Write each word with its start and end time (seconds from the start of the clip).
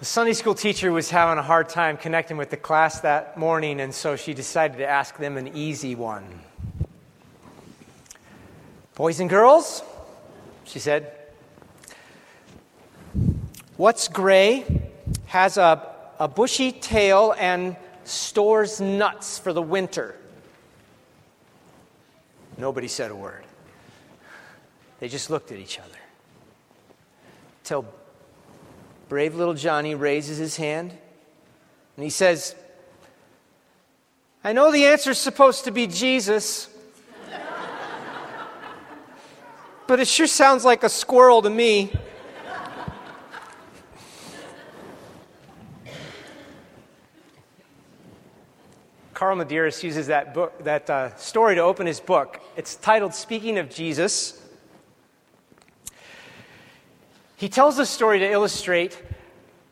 The 0.00 0.06
Sunday 0.06 0.32
school 0.32 0.54
teacher 0.54 0.90
was 0.92 1.10
having 1.10 1.36
a 1.36 1.42
hard 1.42 1.68
time 1.68 1.98
connecting 1.98 2.38
with 2.38 2.48
the 2.48 2.56
class 2.56 3.00
that 3.00 3.36
morning, 3.36 3.82
and 3.82 3.94
so 3.94 4.16
she 4.16 4.32
decided 4.32 4.78
to 4.78 4.86
ask 4.86 5.18
them 5.18 5.36
an 5.36 5.48
easy 5.54 5.94
one. 5.94 6.24
Boys 8.94 9.20
and 9.20 9.28
girls, 9.28 9.82
she 10.64 10.78
said, 10.78 11.12
what's 13.76 14.08
gray, 14.08 14.64
has 15.26 15.58
a, 15.58 15.86
a 16.18 16.26
bushy 16.26 16.72
tail, 16.72 17.34
and 17.38 17.76
stores 18.04 18.80
nuts 18.80 19.38
for 19.38 19.52
the 19.52 19.60
winter? 19.60 20.16
Nobody 22.56 22.88
said 22.88 23.10
a 23.10 23.14
word. 23.14 23.44
They 24.98 25.08
just 25.08 25.28
looked 25.28 25.52
at 25.52 25.58
each 25.58 25.78
other. 25.78 25.98
Till 27.64 27.84
brave 29.10 29.34
little 29.34 29.54
Johnny 29.54 29.96
raises 29.96 30.38
his 30.38 30.56
hand 30.56 30.96
and 31.96 32.04
he 32.04 32.10
says, 32.10 32.54
I 34.44 34.52
know 34.52 34.70
the 34.70 34.86
answer's 34.86 35.18
supposed 35.18 35.64
to 35.64 35.72
be 35.72 35.88
Jesus, 35.88 36.68
but 39.88 39.98
it 39.98 40.06
sure 40.06 40.28
sounds 40.28 40.64
like 40.64 40.84
a 40.84 40.88
squirrel 40.88 41.42
to 41.42 41.50
me. 41.50 41.92
Carl 49.12 49.36
Medearis 49.36 49.82
uses 49.82 50.06
that 50.06 50.32
book, 50.32 50.62
that 50.62 50.88
uh, 50.88 51.14
story 51.16 51.56
to 51.56 51.60
open 51.60 51.86
his 51.86 51.98
book. 51.98 52.40
It's 52.56 52.76
titled 52.76 53.12
"Speaking 53.12 53.58
of 53.58 53.68
Jesus," 53.68 54.39
He 57.40 57.48
tells 57.48 57.78
this 57.78 57.88
story 57.88 58.18
to 58.18 58.30
illustrate 58.30 59.02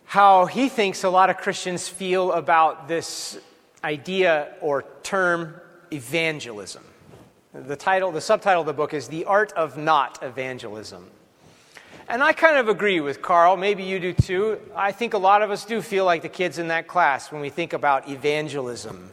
how 0.07 0.47
he 0.47 0.71
thinks 0.71 1.05
a 1.05 1.11
lot 1.11 1.29
of 1.29 1.37
Christians 1.37 1.87
feel 1.87 2.33
about 2.33 2.89
this 2.89 3.39
idea 3.85 4.55
or 4.63 4.87
term 5.03 5.61
evangelism. 5.93 6.83
The 7.53 7.77
title, 7.77 8.11
the 8.11 8.23
subtitle 8.23 8.63
of 8.63 8.67
the 8.67 8.73
book 8.73 8.95
is 8.95 9.09
The 9.09 9.27
Art 9.27 9.53
of 9.53 9.77
Not 9.77 10.23
Evangelism. 10.23 11.11
And 12.09 12.23
I 12.23 12.33
kind 12.33 12.57
of 12.57 12.69
agree 12.69 13.01
with 13.01 13.21
Carl. 13.21 13.59
Maybe 13.59 13.83
you 13.83 14.01
do 14.01 14.15
too. 14.15 14.59
I 14.75 14.91
think 14.91 15.13
a 15.13 15.19
lot 15.19 15.43
of 15.43 15.51
us 15.51 15.67
do 15.67 15.83
feel 15.83 16.07
like 16.07 16.23
the 16.23 16.31
kids 16.31 16.57
in 16.57 16.69
that 16.69 16.89
class 16.89 17.31
when 17.31 17.43
we 17.43 17.51
think 17.51 17.75
about 17.75 18.09
evangelism. 18.09 19.13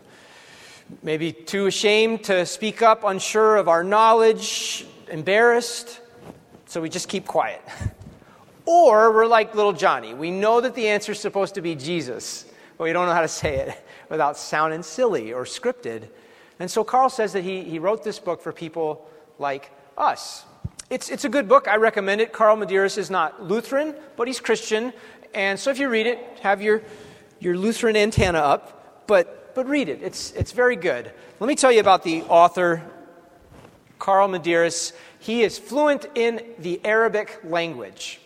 Maybe 1.03 1.33
too 1.33 1.65
ashamed 1.65 2.23
to 2.23 2.45
speak 2.45 2.81
up, 2.81 3.03
unsure 3.03 3.57
of 3.57 3.67
our 3.67 3.83
knowledge, 3.83 4.85
embarrassed, 5.11 5.99
so 6.67 6.79
we 6.79 6.87
just 6.87 7.09
keep 7.09 7.25
quiet. 7.25 7.61
Or 8.65 9.11
we're 9.11 9.27
like 9.27 9.53
little 9.53 9.73
Johnny. 9.73 10.13
We 10.13 10.31
know 10.31 10.59
that 10.61 10.73
the 10.73 10.87
answer 10.87 11.11
is 11.11 11.19
supposed 11.19 11.55
to 11.55 11.61
be 11.61 11.75
Jesus, 11.75 12.45
but 12.77 12.85
we 12.85 12.93
don't 12.93 13.07
know 13.07 13.13
how 13.13 13.21
to 13.21 13.27
say 13.27 13.55
it 13.57 13.85
without 14.09 14.37
sounding 14.37 14.83
silly 14.83 15.33
or 15.33 15.43
scripted. 15.43 16.09
And 16.59 16.69
so 16.69 16.83
Carl 16.83 17.09
says 17.09 17.33
that 17.33 17.43
he, 17.43 17.63
he 17.63 17.79
wrote 17.79 18.03
this 18.03 18.17
book 18.17 18.41
for 18.41 18.51
people 18.51 19.07
like 19.39 19.71
us. 19.97 20.45
It's, 20.89 21.09
it's 21.09 21.25
a 21.25 21.29
good 21.29 21.47
book. 21.47 21.67
I 21.67 21.77
recommend 21.77 22.21
it. 22.21 22.31
Carl 22.31 22.57
Medearis 22.57 22.97
is 22.97 23.09
not 23.09 23.43
Lutheran, 23.43 23.95
but 24.15 24.27
he's 24.27 24.39
Christian. 24.39 24.93
And 25.33 25.59
so 25.59 25.71
if 25.71 25.79
you 25.79 25.89
read 25.89 26.07
it, 26.07 26.19
have 26.41 26.61
your, 26.61 26.81
your 27.39 27.57
Lutheran 27.57 27.95
antenna 27.95 28.39
up, 28.39 29.07
but, 29.07 29.53
but 29.55 29.67
read 29.67 29.89
it. 29.89 30.01
It's, 30.01 30.31
it's 30.31 30.51
very 30.51 30.75
good. 30.75 31.11
Let 31.39 31.47
me 31.47 31.55
tell 31.55 31.71
you 31.71 31.79
about 31.79 32.03
the 32.03 32.21
author, 32.23 32.83
Carl 33.99 34.29
Medearis. 34.29 34.93
He 35.19 35.43
is 35.43 35.57
fluent 35.59 36.05
in 36.15 36.41
the 36.59 36.79
Arabic 36.85 37.39
language. 37.43 38.21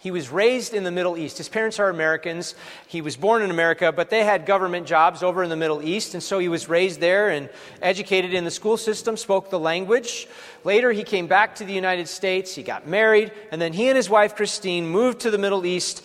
He 0.00 0.10
was 0.10 0.30
raised 0.30 0.72
in 0.72 0.82
the 0.82 0.90
Middle 0.90 1.18
East. 1.18 1.36
His 1.36 1.50
parents 1.50 1.78
are 1.78 1.90
Americans. 1.90 2.54
He 2.86 3.02
was 3.02 3.16
born 3.16 3.42
in 3.42 3.50
America, 3.50 3.92
but 3.92 4.08
they 4.08 4.24
had 4.24 4.46
government 4.46 4.86
jobs 4.86 5.22
over 5.22 5.42
in 5.42 5.50
the 5.50 5.56
Middle 5.56 5.82
East, 5.82 6.14
and 6.14 6.22
so 6.22 6.38
he 6.38 6.48
was 6.48 6.70
raised 6.70 7.00
there 7.00 7.28
and 7.28 7.50
educated 7.82 8.32
in 8.32 8.44
the 8.44 8.50
school 8.50 8.78
system, 8.78 9.18
spoke 9.18 9.50
the 9.50 9.58
language. 9.58 10.26
Later, 10.64 10.90
he 10.90 11.04
came 11.04 11.26
back 11.26 11.54
to 11.56 11.66
the 11.66 11.74
United 11.74 12.08
States. 12.08 12.54
He 12.54 12.62
got 12.62 12.86
married, 12.86 13.30
and 13.52 13.60
then 13.60 13.74
he 13.74 13.88
and 13.88 13.96
his 13.96 14.08
wife, 14.08 14.36
Christine, 14.36 14.88
moved 14.88 15.20
to 15.20 15.30
the 15.30 15.36
Middle 15.36 15.66
East. 15.66 16.02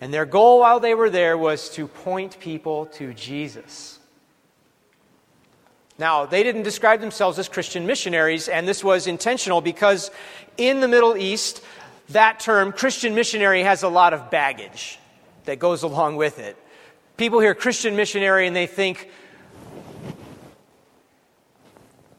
And 0.00 0.12
their 0.12 0.24
goal 0.24 0.60
while 0.60 0.80
they 0.80 0.94
were 0.94 1.10
there 1.10 1.36
was 1.36 1.68
to 1.70 1.88
point 1.88 2.40
people 2.40 2.86
to 2.86 3.12
Jesus. 3.12 3.98
Now, 5.98 6.24
they 6.24 6.42
didn't 6.42 6.62
describe 6.62 7.00
themselves 7.00 7.38
as 7.38 7.48
Christian 7.48 7.86
missionaries, 7.86 8.48
and 8.48 8.66
this 8.66 8.82
was 8.82 9.06
intentional 9.06 9.60
because 9.60 10.10
in 10.56 10.80
the 10.80 10.88
Middle 10.88 11.16
East, 11.16 11.62
that 12.10 12.40
term, 12.40 12.72
Christian 12.72 13.14
missionary, 13.14 13.62
has 13.62 13.82
a 13.82 13.88
lot 13.88 14.14
of 14.14 14.30
baggage 14.30 14.98
that 15.44 15.58
goes 15.58 15.82
along 15.82 16.16
with 16.16 16.38
it. 16.38 16.56
People 17.16 17.40
hear 17.40 17.54
Christian 17.54 17.96
missionary 17.96 18.46
and 18.46 18.54
they 18.54 18.66
think 18.66 19.10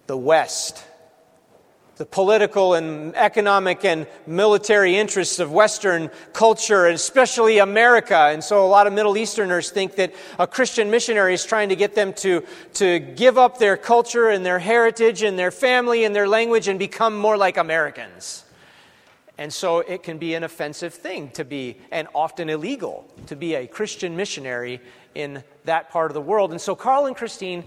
the 0.07 0.17
West, 0.17 0.83
the 1.97 2.05
political 2.05 2.73
and 2.73 3.15
economic 3.15 3.85
and 3.85 4.07
military 4.25 4.97
interests 4.97 5.39
of 5.39 5.51
Western 5.51 6.09
culture, 6.33 6.85
and 6.85 6.95
especially 6.95 7.59
America. 7.59 8.29
And 8.31 8.43
so 8.43 8.65
a 8.65 8.67
lot 8.67 8.87
of 8.87 8.93
Middle 8.93 9.17
Easterners 9.17 9.69
think 9.69 9.95
that 9.95 10.13
a 10.39 10.47
Christian 10.47 10.89
missionary 10.89 11.33
is 11.33 11.45
trying 11.45 11.69
to 11.69 11.75
get 11.75 11.93
them 11.93 12.13
to, 12.13 12.43
to 12.75 12.99
give 12.99 13.37
up 13.37 13.59
their 13.59 13.77
culture 13.77 14.29
and 14.29 14.45
their 14.45 14.59
heritage 14.59 15.21
and 15.21 15.37
their 15.37 15.51
family 15.51 16.05
and 16.05 16.15
their 16.15 16.27
language 16.27 16.67
and 16.67 16.79
become 16.79 17.17
more 17.17 17.37
like 17.37 17.57
Americans. 17.57 18.43
And 19.37 19.53
so 19.53 19.79
it 19.79 20.01
can 20.01 20.17
be 20.17 20.33
an 20.33 20.43
offensive 20.43 20.93
thing 20.93 21.29
to 21.31 21.45
be, 21.45 21.77
and 21.91 22.07
often 22.15 22.49
illegal, 22.49 23.05
to 23.27 23.35
be 23.35 23.53
a 23.55 23.67
Christian 23.67 24.15
missionary 24.15 24.81
in 25.13 25.43
that 25.65 25.89
part 25.89 26.09
of 26.09 26.15
the 26.15 26.21
world. 26.21 26.51
And 26.51 26.59
so 26.59 26.75
Carl 26.75 27.05
and 27.05 27.15
Christine 27.15 27.63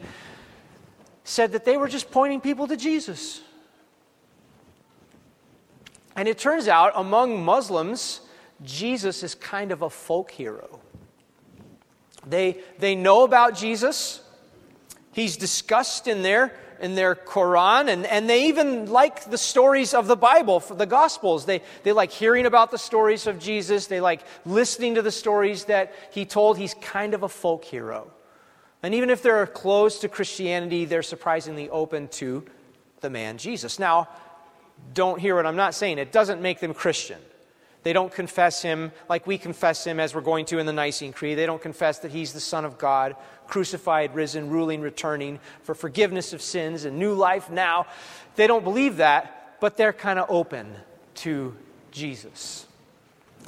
said 1.23 1.53
that 1.53 1.65
they 1.65 1.77
were 1.77 1.89
just 1.89 2.11
pointing 2.11 2.41
people 2.41 2.67
to 2.67 2.77
Jesus. 2.77 3.41
And 6.17 6.27
it 6.27 6.39
turns 6.39 6.67
out 6.67 6.93
among 6.97 7.45
Muslims, 7.45 8.21
Jesus 8.65 9.23
is 9.23 9.35
kind 9.35 9.71
of 9.71 9.83
a 9.83 9.91
folk 9.91 10.31
hero. 10.31 10.81
They, 12.27 12.59
they 12.79 12.95
know 12.95 13.25
about 13.25 13.55
Jesus. 13.55 14.21
He's 15.13 15.37
discussed 15.37 16.09
in 16.09 16.23
their 16.23 16.53
in 16.81 16.95
their 16.95 17.15
Quran, 17.15 17.89
and, 17.89 18.07
and 18.07 18.29
they 18.29 18.47
even 18.47 18.91
like 18.91 19.31
the 19.31 19.39
stories 19.39 19.93
of 19.95 20.07
the 20.07 20.17
Bible, 20.17 20.61
the 20.61 20.87
Gospels. 20.87 21.45
They, 21.45 21.63
they 21.83 21.93
like 21.93 22.11
hearing 22.11 22.47
about 22.47 22.71
the 22.71 22.79
stories 22.79 23.27
of 23.27 23.39
Jesus, 23.39 23.87
they 23.87 24.01
like 24.01 24.23
listening 24.45 24.95
to 24.95 25.03
the 25.03 25.13
stories 25.13 25.67
that 25.67 25.93
he 26.11 26.25
told. 26.25 26.59
He's 26.59 26.75
kind 26.75 27.15
of 27.15 27.23
a 27.23 27.29
folk 27.29 27.65
hero. 27.65 28.11
And 28.83 28.95
even 28.95 29.11
if 29.11 29.23
they're 29.23 29.47
closed 29.47 30.01
to 30.01 30.09
Christianity, 30.09 30.87
they're 30.87 31.03
surprisingly 31.03 31.69
open 31.69 32.09
to 32.09 32.45
the 33.01 33.11
man 33.11 33.37
Jesus. 33.37 33.79
Now, 33.79 34.09
don't 34.95 35.21
hear 35.21 35.37
what 35.37 35.47
I'm 35.47 35.57
not 35.57 35.75
saying. 35.75 35.99
It 35.99 36.13
doesn't 36.13 36.41
make 36.41 36.61
them 36.61 36.73
Christian. 36.73 37.19
They 37.83 37.93
don't 37.93 38.13
confess 38.13 38.61
him 38.61 38.93
like 39.09 39.27
we 39.27 39.39
confess 39.39 39.87
him 39.87 40.01
as 40.01 40.15
we're 40.15 40.21
going 40.21 40.45
to 40.47 40.59
in 40.59 40.67
the 40.67 40.73
Nicene 40.73 41.13
Creed. 41.13 41.39
They 41.39 41.47
don't 41.47 41.63
confess 41.63 41.99
that 42.01 42.11
he's 42.11 42.33
the 42.33 42.41
Son 42.41 42.65
of 42.65 42.77
God, 42.77 43.17
crucified, 43.51 44.15
risen, 44.15 44.49
ruling, 44.49 44.81
returning 44.81 45.39
for 45.63 45.75
forgiveness 45.75 46.33
of 46.33 46.41
sins 46.41 46.85
and 46.85 46.99
new 46.99 47.13
life 47.13 47.51
now. 47.51 47.87
They 48.37 48.47
don't 48.47 48.65
believe 48.65 48.97
that, 48.97 49.59
but 49.61 49.77
they're 49.77 49.93
kind 49.93 50.19
of 50.19 50.31
open 50.31 50.75
to 51.17 51.55
Jesus. 51.91 52.67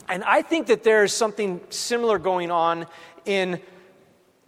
And 0.09 0.25
I 0.25 0.43
think 0.43 0.67
that 0.67 0.83
there's 0.83 1.13
something 1.13 1.61
similar 1.71 2.19
going 2.19 2.51
on 2.51 2.87
in 3.25 3.61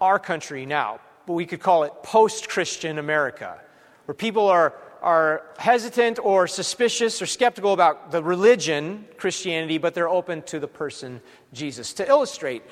our 0.01 0.19
country 0.19 0.67
now, 0.67 1.01
but 1.27 1.33
we 1.33 1.47
could 1.47 1.61
call 1.61 1.85
it 1.85 1.93
post 2.03 2.49
Christian 2.49 2.99
America, 2.99 3.59
where 4.05 4.15
people 4.15 4.49
are 4.49 4.75
are 5.05 5.43
hesitant 5.59 6.19
or 6.19 6.49
suspicious 6.49 7.21
or 7.21 7.27
skeptical 7.27 7.75
about 7.75 8.11
the 8.11 8.23
religion, 8.23 9.05
Christianity, 9.19 9.77
but 9.77 9.93
they're 9.93 10.09
open 10.09 10.41
to 10.45 10.59
the 10.59 10.67
person, 10.67 11.21
Jesus. 11.53 11.93
To 11.95 12.09
illustrate, 12.09 12.63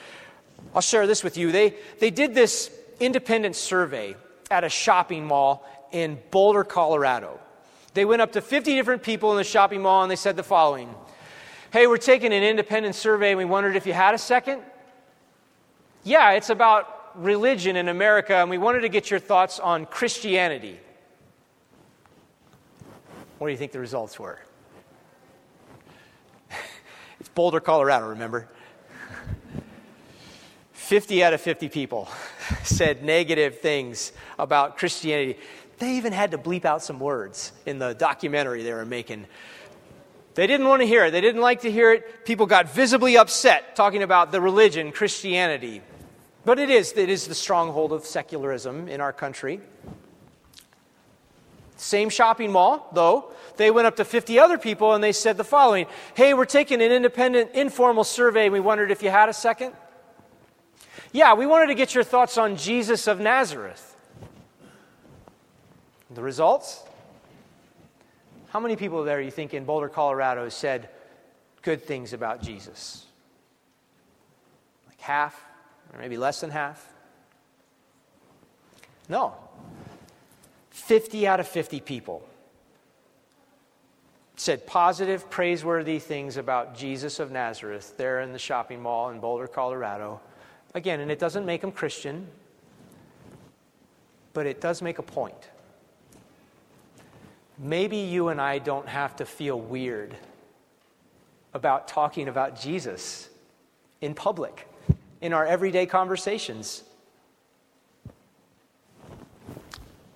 I'll 0.75 0.83
share 0.83 1.07
this 1.07 1.23
with 1.23 1.37
you. 1.37 1.53
They, 1.53 1.75
they 1.99 2.11
did 2.11 2.35
this 2.35 2.71
independent 3.01 3.57
survey 3.57 4.17
at 4.51 4.65
a 4.65 4.69
shopping 4.69 5.27
mall 5.27 5.67
in 5.93 6.19
Boulder, 6.31 6.65
Colorado. 6.65 7.39
They 7.95 8.05
went 8.05 8.23
up 8.23 8.33
to 8.33 8.41
50 8.41 8.75
different 8.75 9.03
people 9.03 9.31
in 9.33 9.37
the 9.37 9.45
shopping 9.45 9.83
mall 9.83 10.03
and 10.03 10.11
they 10.11 10.17
said 10.17 10.37
the 10.37 10.43
following 10.43 10.95
Hey, 11.73 11.87
we're 11.87 11.97
taking 11.97 12.35
an 12.35 12.43
independent 12.43 12.95
survey 12.95 13.31
and 13.31 13.39
we 13.39 13.47
wondered 13.47 13.77
if 13.77 13.87
you 13.87 13.95
had 13.95 14.15
a 14.15 14.19
second. 14.19 14.61
Yeah, 16.05 16.33
it's 16.33 16.51
about 16.51 17.13
religion 17.15 17.77
in 17.77 17.89
America 17.89 18.37
and 18.37 18.51
we 18.51 18.59
wanted 18.59 18.81
to 18.81 18.89
get 18.89 19.11
your 19.11 19.21
thoughts 19.21 19.59
on 19.59 19.87
Christianity. 19.87 20.79
What 23.39 23.49
do 23.49 23.53
you 23.53 23.59
think 23.59 23.73
the 23.73 23.81
results 23.81 24.19
were? 24.21 24.39
it's 27.21 27.29
Boulder, 27.31 27.61
Colorado, 27.61 28.09
remember? 28.09 28.49
50 30.93 31.25
out 31.25 31.33
of 31.33 31.41
50 31.41 31.71
people 31.71 32.07
said 32.65 33.03
negative 33.03 33.61
things 33.61 34.13
about 34.39 34.77
Christianity. 34.77 35.39
They 35.79 35.93
even 35.97 36.13
had 36.13 36.33
to 36.33 36.37
bleep 36.37 36.67
out 36.67 36.83
some 36.83 37.01
words 37.01 37.51
in 37.65 37.79
the 37.79 37.95
documentary 37.95 38.63
they 38.63 38.75
were 38.75 38.85
making. 38.85 39.25
They 40.35 40.47
didn't 40.47 40.69
want 40.69 40.83
to 40.83 40.87
hear 40.87 41.07
it. 41.07 41.13
They 41.13 41.23
didn't 41.23 41.41
like 41.41 41.63
to 41.63 41.71
hear 41.71 41.95
it. 41.95 42.27
People 42.27 42.45
got 42.45 42.75
visibly 42.75 43.17
upset 43.17 43.75
talking 43.75 44.03
about 44.03 44.33
the 44.33 44.41
religion, 44.43 44.93
Christianity. 44.93 45.81
But 46.45 46.59
it 46.59 46.69
is, 46.69 46.93
it 46.93 47.09
is 47.09 47.27
the 47.27 47.35
stronghold 47.35 47.95
of 47.95 48.05
secularism 48.05 48.87
in 48.87 49.01
our 49.01 49.15
country. 49.15 49.63
Same 51.79 52.11
shopping 52.11 52.53
mall, 52.53 52.91
though. 52.93 53.33
They 53.57 53.71
went 53.71 53.87
up 53.87 53.97
to 53.97 54.05
50 54.05 54.39
other 54.39 54.59
people 54.59 54.93
and 54.93 55.03
they 55.03 55.13
said 55.13 55.39
the 55.39 55.43
following 55.43 55.87
Hey, 56.15 56.35
we're 56.35 56.45
taking 56.45 56.83
an 56.83 56.93
independent, 56.93 57.53
informal 57.53 58.05
survey. 58.05 58.51
We 58.51 58.61
wondered 58.61 58.91
if 58.91 59.03
you 59.03 59.09
had 59.09 59.31
a 59.31 59.33
second. 59.33 59.73
Yeah, 61.13 61.35
we 61.35 61.47
wanted 61.47 61.67
to 61.67 61.75
get 61.75 61.95
your 61.95 62.05
thoughts 62.05 62.39
on 62.39 62.57
Jesus 62.57 63.07
of 63.07 63.21
Nazareth. 63.21 63.89
The 66.11 66.23
results? 66.23 66.83
How 68.49 68.61
many 68.61 68.77
people 68.77 69.05
there 69.05 69.21
you 69.21 69.31
think 69.31 69.55
in 69.55 69.65
Boulder, 69.65 69.89
Colorado 69.89 70.49
said 70.49 70.89
good 71.63 71.83
things 71.83 72.13
about 72.13 72.43
Jesus? 72.43 73.07
Like 74.89 75.01
half, 75.01 75.39
or 75.93 75.99
maybe 75.99 76.17
less 76.17 76.41
than 76.41 76.51
half? 76.51 76.87
No. 79.09 79.35
50 80.71 81.27
out 81.27 81.41
of 81.41 81.47
50 81.47 81.81
people 81.81 82.27
said 84.37 84.67
positive, 84.67 85.31
praiseworthy 85.31 85.99
things 85.99 86.37
about 86.37 86.75
Jesus 86.75 87.21
of 87.21 87.31
Nazareth 87.31 87.97
there 87.97 88.21
in 88.23 88.33
the 88.33 88.39
shopping 88.39 88.83
mall 88.83 89.11
in 89.11 89.21
Boulder, 89.21 89.47
Colorado. 89.47 90.21
Again, 90.75 91.01
and 91.01 91.11
it 91.11 91.19
doesn't 91.19 91.45
make 91.45 91.61
them 91.61 91.73
Christian, 91.73 92.27
but 94.33 94.47
it 94.47 94.61
does 94.61 94.83
make 94.83 94.99
a 94.99 95.03
point 95.03 95.49
maybe 97.63 97.99
you 97.99 98.29
and 98.29 98.41
I 98.41 98.59
don't 98.59 98.89
have 98.89 99.17
to 99.17 99.25
feel 99.25 99.59
weird 99.59 100.15
about 101.55 101.87
talking 101.87 102.29
about 102.29 102.61
Jesus 102.61 103.29
in 104.01 104.15
public, 104.15 104.69
in 105.21 105.33
our 105.33 105.47
everyday 105.47 105.87
conversations. 105.87 106.83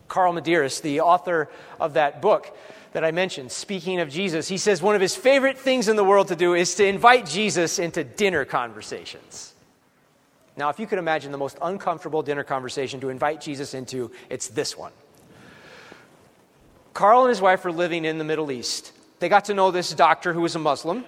Carl 0.09 0.33
Medearis, 0.33 0.81
the 0.81 1.01
author 1.01 1.49
of 1.79 1.95
that 1.95 2.21
book 2.21 2.57
that 2.93 3.05
I 3.05 3.13
mentioned, 3.13 3.53
Speaking 3.53 4.01
of 4.01 4.09
Jesus, 4.09 4.49
he 4.49 4.57
says 4.57 4.81
one 4.81 4.95
of 4.95 5.01
his 5.01 5.15
favorite 5.15 5.59
things 5.59 5.89
in 5.89 5.97
the 5.97 6.05
world 6.05 6.29
to 6.29 6.37
do 6.37 6.55
is 6.55 6.75
to 6.77 6.87
invite 6.87 7.27
Jesus 7.27 7.79
into 7.79 8.03
dinner 8.03 8.45
conversations. 8.45 9.53
Now, 10.57 10.71
if 10.71 10.79
you 10.79 10.87
could 10.87 10.99
imagine 10.99 11.33
the 11.33 11.39
most 11.39 11.59
uncomfortable 11.61 12.23
dinner 12.23 12.45
conversation 12.45 13.01
to 13.01 13.11
invite 13.11 13.41
Jesus 13.41 13.75
into, 13.75 14.11
it's 14.31 14.49
this 14.49 14.77
one. 14.77 14.93
Carl 16.95 17.23
and 17.23 17.29
his 17.29 17.43
wife 17.43 17.65
were 17.65 17.73
living 17.73 18.07
in 18.07 18.17
the 18.17 18.25
Middle 18.25 18.51
East. 18.51 18.93
They 19.19 19.29
got 19.29 19.47
to 19.47 19.55
know 19.55 19.71
this 19.71 19.93
doctor 19.93 20.33
who 20.33 20.41
was 20.41 20.57
a 20.57 20.59
Muslim. 20.59 21.05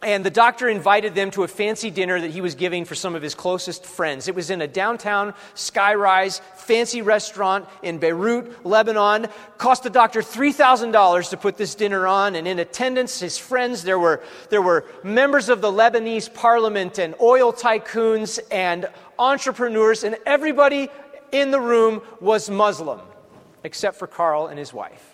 And 0.00 0.24
the 0.24 0.30
doctor 0.30 0.68
invited 0.68 1.16
them 1.16 1.32
to 1.32 1.42
a 1.42 1.48
fancy 1.48 1.90
dinner 1.90 2.20
that 2.20 2.30
he 2.30 2.40
was 2.40 2.54
giving 2.54 2.84
for 2.84 2.94
some 2.94 3.16
of 3.16 3.22
his 3.22 3.34
closest 3.34 3.84
friends. 3.84 4.28
It 4.28 4.34
was 4.34 4.48
in 4.48 4.62
a 4.62 4.68
downtown 4.68 5.34
skyrise 5.56 6.40
fancy 6.54 7.02
restaurant 7.02 7.68
in 7.82 7.98
Beirut, 7.98 8.64
Lebanon. 8.64 9.26
Cost 9.56 9.82
the 9.82 9.90
doctor 9.90 10.20
$3,000 10.20 11.30
to 11.30 11.36
put 11.36 11.56
this 11.56 11.74
dinner 11.74 12.06
on. 12.06 12.36
And 12.36 12.46
in 12.46 12.60
attendance, 12.60 13.18
his 13.18 13.38
friends, 13.38 13.82
there 13.82 13.98
were, 13.98 14.22
there 14.50 14.62
were 14.62 14.84
members 15.02 15.48
of 15.48 15.60
the 15.60 15.72
Lebanese 15.72 16.32
parliament 16.32 16.98
and 16.98 17.16
oil 17.20 17.52
tycoons 17.52 18.38
and 18.52 18.88
entrepreneurs, 19.18 20.04
and 20.04 20.16
everybody 20.24 20.90
in 21.32 21.50
the 21.50 21.60
room 21.60 22.02
was 22.20 22.48
Muslim 22.48 23.00
except 23.64 23.98
for 23.98 24.06
Carl 24.06 24.46
and 24.46 24.58
his 24.58 24.72
wife. 24.72 25.07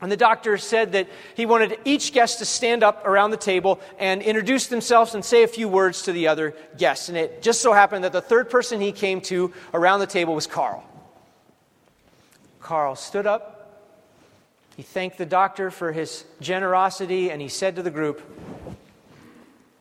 And 0.00 0.10
the 0.10 0.16
doctor 0.16 0.56
said 0.56 0.92
that 0.92 1.08
he 1.34 1.44
wanted 1.44 1.78
each 1.84 2.12
guest 2.12 2.38
to 2.38 2.46
stand 2.46 2.82
up 2.82 3.06
around 3.06 3.32
the 3.32 3.36
table 3.36 3.80
and 3.98 4.22
introduce 4.22 4.66
themselves 4.66 5.14
and 5.14 5.22
say 5.22 5.42
a 5.42 5.48
few 5.48 5.68
words 5.68 6.02
to 6.02 6.12
the 6.12 6.28
other 6.28 6.54
guests. 6.78 7.08
And 7.10 7.18
it 7.18 7.42
just 7.42 7.60
so 7.60 7.72
happened 7.72 8.04
that 8.04 8.12
the 8.12 8.22
third 8.22 8.48
person 8.48 8.80
he 8.80 8.92
came 8.92 9.20
to 9.22 9.52
around 9.74 10.00
the 10.00 10.06
table 10.06 10.34
was 10.34 10.46
Carl. 10.46 10.82
Carl 12.60 12.96
stood 12.96 13.26
up. 13.26 13.56
He 14.76 14.82
thanked 14.82 15.18
the 15.18 15.26
doctor 15.26 15.70
for 15.70 15.92
his 15.92 16.24
generosity 16.40 17.30
and 17.30 17.42
he 17.42 17.48
said 17.48 17.76
to 17.76 17.82
the 17.82 17.90
group, 17.90 18.22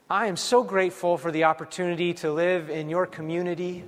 I 0.10 0.28
am 0.28 0.36
so 0.36 0.64
grateful 0.64 1.18
for 1.18 1.32
the 1.32 1.46
opportunity 1.46 2.14
to 2.16 2.32
live 2.32 2.70
in 2.70 2.90
your 2.90 3.06
community. 3.06 3.86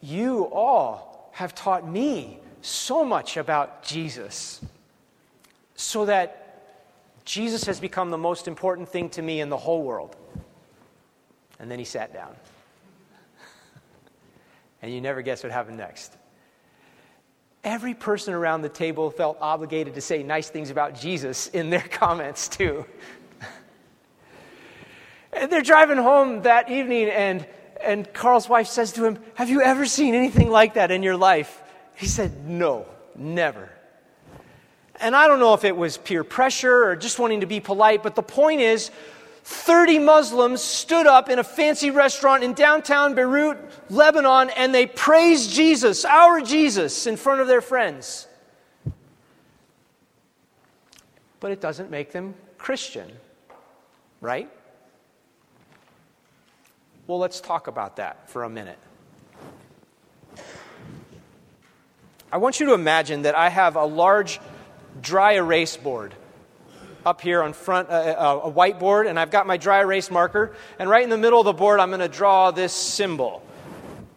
You 0.00 0.44
all 0.44 1.30
have 1.34 1.54
taught 1.54 1.86
me 1.86 2.40
so 2.62 3.04
much 3.04 3.36
about 3.36 3.84
Jesus 3.84 4.60
so 5.78 6.04
that 6.06 6.44
Jesus 7.24 7.66
has 7.66 7.78
become 7.78 8.10
the 8.10 8.18
most 8.18 8.48
important 8.48 8.88
thing 8.88 9.08
to 9.10 9.22
me 9.22 9.40
in 9.40 9.48
the 9.48 9.56
whole 9.56 9.82
world. 9.82 10.16
And 11.60 11.70
then 11.70 11.78
he 11.78 11.84
sat 11.84 12.12
down. 12.12 12.34
and 14.82 14.92
you 14.92 15.00
never 15.00 15.22
guess 15.22 15.44
what 15.44 15.52
happened 15.52 15.76
next. 15.76 16.16
Every 17.62 17.94
person 17.94 18.34
around 18.34 18.62
the 18.62 18.68
table 18.68 19.08
felt 19.10 19.38
obligated 19.40 19.94
to 19.94 20.00
say 20.00 20.24
nice 20.24 20.50
things 20.50 20.70
about 20.70 20.96
Jesus 20.96 21.46
in 21.46 21.70
their 21.70 21.80
comments, 21.90 22.48
too. 22.48 22.84
and 25.32 25.50
they're 25.50 25.62
driving 25.62 25.98
home 25.98 26.42
that 26.42 26.70
evening, 26.72 27.08
and, 27.08 27.46
and 27.80 28.12
Carl's 28.12 28.48
wife 28.48 28.66
says 28.66 28.92
to 28.94 29.04
him, 29.04 29.16
Have 29.34 29.48
you 29.48 29.62
ever 29.62 29.86
seen 29.86 30.14
anything 30.14 30.50
like 30.50 30.74
that 30.74 30.90
in 30.90 31.04
your 31.04 31.16
life? 31.16 31.62
He 31.94 32.06
said, 32.06 32.48
No, 32.48 32.84
never. 33.14 33.70
And 35.00 35.14
I 35.14 35.28
don't 35.28 35.40
know 35.40 35.54
if 35.54 35.64
it 35.64 35.76
was 35.76 35.96
peer 35.96 36.24
pressure 36.24 36.84
or 36.84 36.96
just 36.96 37.18
wanting 37.18 37.40
to 37.40 37.46
be 37.46 37.60
polite, 37.60 38.02
but 38.02 38.14
the 38.14 38.22
point 38.22 38.60
is 38.60 38.90
30 39.44 40.00
Muslims 40.00 40.60
stood 40.60 41.06
up 41.06 41.30
in 41.30 41.38
a 41.38 41.44
fancy 41.44 41.90
restaurant 41.90 42.42
in 42.42 42.52
downtown 42.52 43.14
Beirut, 43.14 43.58
Lebanon, 43.88 44.50
and 44.50 44.74
they 44.74 44.86
praised 44.86 45.50
Jesus, 45.52 46.04
our 46.04 46.40
Jesus, 46.40 47.06
in 47.06 47.16
front 47.16 47.40
of 47.40 47.46
their 47.46 47.60
friends. 47.62 48.26
But 51.40 51.52
it 51.52 51.60
doesn't 51.60 51.90
make 51.90 52.12
them 52.12 52.34
Christian, 52.58 53.10
right? 54.20 54.50
Well, 57.06 57.18
let's 57.18 57.40
talk 57.40 57.68
about 57.68 57.96
that 57.96 58.28
for 58.28 58.44
a 58.44 58.50
minute. 58.50 58.78
I 62.30 62.36
want 62.36 62.60
you 62.60 62.66
to 62.66 62.74
imagine 62.74 63.22
that 63.22 63.34
I 63.34 63.48
have 63.48 63.76
a 63.76 63.84
large 63.86 64.40
dry 65.00 65.32
erase 65.32 65.76
board 65.76 66.14
up 67.06 67.20
here 67.20 67.42
on 67.42 67.52
front, 67.52 67.88
uh, 67.88 67.92
uh, 67.92 68.40
a 68.44 68.52
whiteboard, 68.52 69.08
and 69.08 69.18
I've 69.18 69.30
got 69.30 69.46
my 69.46 69.56
dry 69.56 69.80
erase 69.80 70.10
marker. 70.10 70.54
And 70.78 70.90
right 70.90 71.02
in 71.02 71.10
the 71.10 71.18
middle 71.18 71.40
of 71.40 71.46
the 71.46 71.52
board, 71.52 71.80
I'm 71.80 71.88
going 71.88 72.00
to 72.00 72.08
draw 72.08 72.50
this 72.50 72.72
symbol 72.72 73.42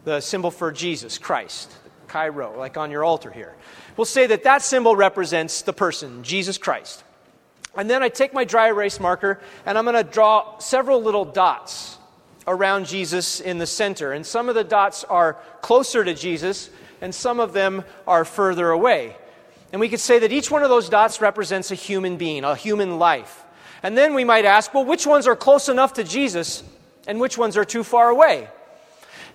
the 0.03 0.19
symbol 0.19 0.51
for 0.51 0.71
Jesus 0.71 1.17
Christ, 1.17 1.71
Chi-Rho, 2.07 2.57
like 2.57 2.77
on 2.77 2.89
your 2.89 3.03
altar 3.03 3.29
here. 3.29 3.55
We'll 3.97 4.05
say 4.05 4.27
that 4.27 4.43
that 4.45 4.61
symbol 4.61 4.95
represents 4.95 5.61
the 5.61 5.73
person, 5.73 6.23
Jesus 6.23 6.57
Christ. 6.57 7.03
And 7.75 7.89
then 7.89 8.03
I 8.03 8.09
take 8.09 8.33
my 8.33 8.43
dry 8.43 8.67
erase 8.67 8.99
marker 8.99 9.39
and 9.65 9.77
I'm 9.77 9.85
going 9.85 10.03
to 10.03 10.09
draw 10.09 10.57
several 10.57 11.01
little 11.01 11.25
dots 11.25 11.97
around 12.47 12.87
Jesus 12.87 13.39
in 13.39 13.59
the 13.59 13.67
center. 13.67 14.11
And 14.11 14.25
some 14.25 14.49
of 14.49 14.55
the 14.55 14.63
dots 14.63 15.03
are 15.03 15.37
closer 15.61 16.03
to 16.03 16.13
Jesus, 16.13 16.69
and 16.99 17.13
some 17.13 17.39
of 17.39 17.53
them 17.53 17.83
are 18.07 18.25
further 18.25 18.71
away. 18.71 19.15
And 19.71 19.79
we 19.79 19.89
could 19.89 19.99
say 19.99 20.19
that 20.19 20.31
each 20.31 20.51
one 20.51 20.63
of 20.63 20.69
those 20.69 20.89
dots 20.89 21.21
represents 21.21 21.71
a 21.71 21.75
human 21.75 22.17
being, 22.17 22.43
a 22.43 22.55
human 22.55 22.99
life. 22.99 23.45
And 23.83 23.97
then 23.97 24.13
we 24.13 24.23
might 24.23 24.45
ask, 24.45 24.73
well, 24.73 24.85
which 24.85 25.07
ones 25.07 25.27
are 25.27 25.35
close 25.35 25.69
enough 25.69 25.93
to 25.93 26.03
Jesus 26.03 26.63
and 27.07 27.19
which 27.19 27.37
ones 27.37 27.57
are 27.57 27.65
too 27.65 27.83
far 27.83 28.09
away? 28.09 28.47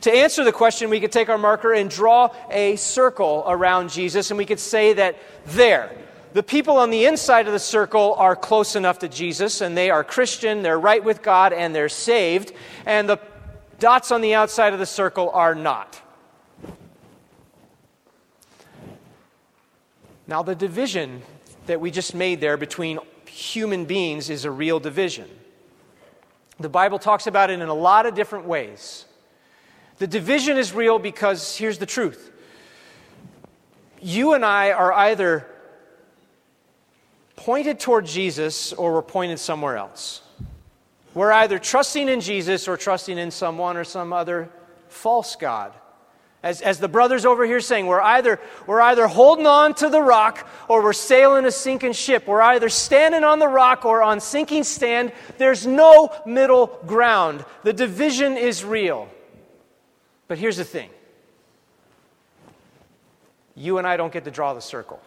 To 0.03 0.13
answer 0.13 0.45
the 0.45 0.53
question, 0.53 0.91
we 0.91 1.01
could 1.01 1.13
take 1.13 1.29
our 1.29 1.39
marker 1.39 1.73
and 1.73 1.89
draw 1.89 2.35
a 2.51 2.77
circle 2.77 3.45
around 3.47 3.91
Jesus, 3.91 4.31
and 4.31 4.37
we 4.37 4.45
could 4.45 4.61
say 4.61 4.93
that 4.93 5.17
there, 5.47 5.91
the 6.35 6.43
people 6.43 6.77
on 6.77 6.91
the 6.91 7.07
inside 7.07 7.47
of 7.47 7.55
the 7.55 7.59
circle 7.59 8.15
are 8.19 8.37
close 8.37 8.77
enough 8.77 8.99
to 8.99 9.09
Jesus, 9.09 9.63
and 9.63 9.75
they 9.75 9.89
are 9.89 10.05
Christian, 10.05 10.63
they're 10.63 10.79
right 10.79 11.03
with 11.03 11.23
God, 11.23 11.55
and 11.55 11.75
they're 11.75 11.89
saved. 11.89 12.53
And 12.85 13.09
the 13.09 13.19
dots 13.79 14.11
on 14.11 14.21
the 14.21 14.35
outside 14.35 14.75
of 14.75 14.79
the 14.79 14.87
circle 14.87 15.31
are 15.31 15.55
not. 15.55 16.01
Now, 20.27 20.43
the 20.43 20.55
division 20.55 21.23
that 21.67 21.81
we 21.81 21.91
just 21.91 22.15
made 22.15 22.41
there 22.41 22.57
between 22.57 22.99
human 23.27 23.85
beings 23.85 24.31
is 24.31 24.45
a 24.45 24.51
real 24.51 24.81
division. 24.81 25.29
The 26.59 26.69
Bible 26.69 26.99
talks 26.99 27.27
about 27.27 27.51
it 27.51 27.61
in 27.61 27.69
a 27.69 27.75
lot 27.75 28.07
of 28.07 28.15
different 28.15 28.47
ways. 28.47 29.05
The 29.99 30.07
division 30.07 30.57
is 30.57 30.73
real 30.73 30.99
because 30.99 31.57
here's 31.57 31.79
the 31.79 31.87
truth 31.87 32.33
you 34.01 34.35
and 34.35 34.45
I 34.45 34.73
are 34.73 34.93
either 34.93 35.47
pointed 37.35 37.81
toward 37.81 38.07
Jesus 38.07 38.73
or 38.73 38.95
we're 38.95 39.03
pointed 39.03 39.39
somewhere 39.39 39.77
else. 39.77 40.23
We're 41.15 41.33
either 41.33 41.59
trusting 41.59 42.09
in 42.09 42.21
Jesus 42.21 42.69
or 42.69 42.77
trusting 42.77 43.17
in 43.17 43.31
someone 43.31 43.77
or 43.77 43.85
some 43.85 44.13
other 44.13 44.51
false 44.89 45.35
God. 45.37 45.73
As, 46.47 46.63
as 46.63 46.79
the 46.79 46.87
brothers 46.87 47.25
over 47.25 47.45
here 47.45 47.59
saying, 47.59 47.89
we're 47.89 48.01
either, 48.01 48.39
we're 48.69 48.81
either 48.81 49.09
holding 49.09 49.49
on 49.49 49.75
to 49.75 49.89
the 49.89 50.01
rock 50.01 50.49
or 50.69 50.81
we're 50.81 50.93
sailing 50.93 51.45
a 51.45 51.51
sinking 51.51 51.93
ship. 51.93 52.29
We're 52.29 52.41
either 52.41 52.69
standing 52.69 53.25
on 53.25 53.41
the 53.41 53.49
rock 53.49 53.85
or 53.85 54.01
on 54.01 54.21
sinking 54.21 54.63
stand. 54.63 55.11
There's 55.39 55.67
no 55.67 56.15
middle 56.25 56.69
ground. 56.87 57.45
The 57.65 57.73
division 57.73 58.37
is 58.37 58.65
real. 58.65 59.09
But 60.29 60.39
here's 60.39 60.57
the 60.57 60.63
thing 60.63 60.91
you 63.57 63.79
and 63.79 63.87
I 63.87 63.97
don't 63.97 64.13
get 64.13 64.23
to 64.27 64.31
draw 64.31 64.55
the 64.55 64.63
circle. 64.63 65.01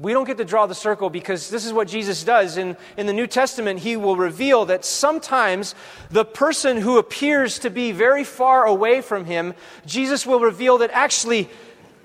We 0.00 0.12
don't 0.12 0.26
get 0.26 0.36
to 0.36 0.44
draw 0.44 0.66
the 0.66 0.76
circle 0.76 1.10
because 1.10 1.50
this 1.50 1.66
is 1.66 1.72
what 1.72 1.88
Jesus 1.88 2.22
does. 2.22 2.56
In, 2.56 2.76
in 2.96 3.06
the 3.06 3.12
New 3.12 3.26
Testament, 3.26 3.80
he 3.80 3.96
will 3.96 4.14
reveal 4.14 4.64
that 4.66 4.84
sometimes 4.84 5.74
the 6.10 6.24
person 6.24 6.76
who 6.76 6.98
appears 6.98 7.58
to 7.60 7.70
be 7.70 7.90
very 7.90 8.22
far 8.22 8.64
away 8.64 9.00
from 9.00 9.24
him, 9.24 9.54
Jesus 9.86 10.24
will 10.24 10.38
reveal 10.38 10.78
that 10.78 10.90
actually 10.92 11.48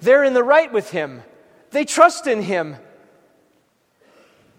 they're 0.02 0.24
in 0.24 0.34
the 0.34 0.44
right 0.44 0.74
with 0.74 0.90
him. 0.90 1.22
They 1.70 1.86
trust 1.86 2.26
in 2.26 2.42
him. 2.42 2.78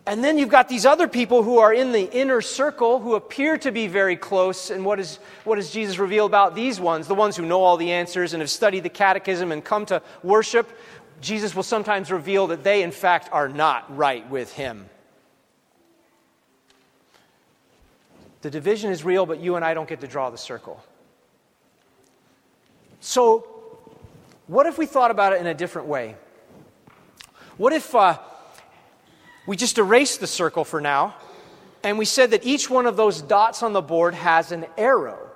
And 0.07 0.23
then 0.23 0.37
you've 0.37 0.51
got 0.51 0.69
these 0.69 0.85
other 0.85 1.09
people 1.09 1.43
who 1.43 1.59
are 1.59 1.73
in 1.73 1.93
the 1.93 2.13
inner 2.13 2.43
circle 2.43 3.01
who 3.01 3.15
appear 3.15 3.57
to 3.59 3.73
be 3.73 3.87
very 3.87 4.17
close. 4.17 4.71
And 4.71 4.85
what, 4.85 5.01
is, 5.01 5.19
what 5.45 5.57
does 5.57 5.71
Jesus 5.71 5.99
reveal 5.99 6.27
about 6.27 6.55
these 6.55 6.79
ones? 6.79 7.09
The 7.09 7.15
ones 7.15 7.37
who 7.37 7.47
know 7.47 7.63
all 7.63 7.79
the 7.79 7.91
answers 7.91 8.35
and 8.35 8.43
have 8.43 8.51
studied 8.51 8.83
the 8.83 8.91
catechism 8.91 9.51
and 9.51 9.65
come 9.65 9.87
to 9.87 10.03
worship. 10.23 10.71
Jesus 11.21 11.55
will 11.55 11.63
sometimes 11.63 12.11
reveal 12.11 12.49
that 12.49 12.65
they, 12.65 12.83
in 12.83 12.91
fact, 12.91 13.29
are 13.33 13.49
not 13.49 13.97
right 13.97 14.29
with 14.29 14.53
him. 14.53 14.89
The 18.43 18.51
division 18.51 18.91
is 18.91 19.05
real, 19.05 19.25
but 19.25 19.41
you 19.41 19.57
and 19.57 19.65
I 19.65 19.73
don't 19.73 19.89
get 19.89 20.01
to 20.03 20.07
draw 20.07 20.29
the 20.29 20.37
circle. 20.37 20.85
So, 23.01 23.49
what 24.47 24.67
if 24.67 24.77
we 24.77 24.85
thought 24.85 25.11
about 25.11 25.33
it 25.33 25.41
in 25.41 25.47
a 25.47 25.55
different 25.55 25.89
way? 25.89 26.17
What 27.57 27.73
if 27.73 27.95
uh, 27.95 28.19
we 29.47 29.57
just 29.57 29.79
erased 29.79 30.21
the 30.21 30.27
circle 30.27 30.65
for 30.65 30.81
now 30.81 31.15
and 31.83 31.97
we 31.97 32.05
said 32.05 32.33
that 32.33 32.45
each 32.45 32.69
one 32.69 32.87
of 32.87 32.97
those 32.97 33.23
dots 33.23 33.63
on 33.63 33.73
the 33.73 33.81
board 33.81 34.15
has 34.15 34.53
an 34.53 34.67
arrow? 34.77 35.31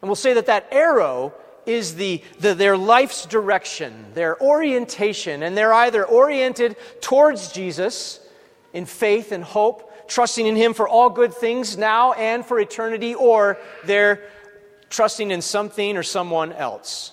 And 0.00 0.08
we'll 0.08 0.16
say 0.16 0.34
that 0.34 0.46
that 0.46 0.68
arrow 0.70 1.34
is 1.66 1.94
the, 1.96 2.22
the, 2.38 2.54
their 2.54 2.76
life's 2.76 3.26
direction, 3.26 4.06
their 4.14 4.40
orientation, 4.42 5.42
and 5.42 5.56
they're 5.56 5.72
either 5.72 6.04
oriented 6.04 6.76
towards 7.00 7.52
Jesus 7.52 8.20
in 8.72 8.86
faith 8.86 9.32
and 9.32 9.44
hope, 9.44 10.08
trusting 10.08 10.46
in 10.46 10.56
Him 10.56 10.74
for 10.74 10.88
all 10.88 11.10
good 11.10 11.32
things 11.32 11.76
now 11.76 12.12
and 12.12 12.44
for 12.44 12.58
eternity, 12.58 13.14
or 13.14 13.58
they're 13.84 14.22
trusting 14.88 15.30
in 15.30 15.42
something 15.42 15.96
or 15.96 16.02
someone 16.02 16.52
else. 16.52 17.12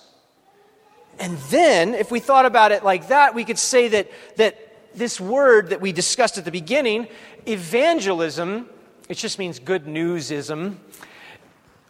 And 1.18 1.36
then, 1.50 1.94
if 1.94 2.10
we 2.10 2.20
thought 2.20 2.46
about 2.46 2.72
it 2.72 2.84
like 2.84 3.08
that, 3.08 3.34
we 3.34 3.44
could 3.44 3.58
say 3.58 3.88
that, 3.88 4.10
that 4.36 4.56
this 4.94 5.20
word 5.20 5.70
that 5.70 5.80
we 5.80 5.92
discussed 5.92 6.38
at 6.38 6.44
the 6.44 6.50
beginning, 6.50 7.08
evangelism, 7.46 8.68
it 9.08 9.16
just 9.16 9.38
means 9.38 9.58
good 9.58 9.86
newsism, 9.86 10.80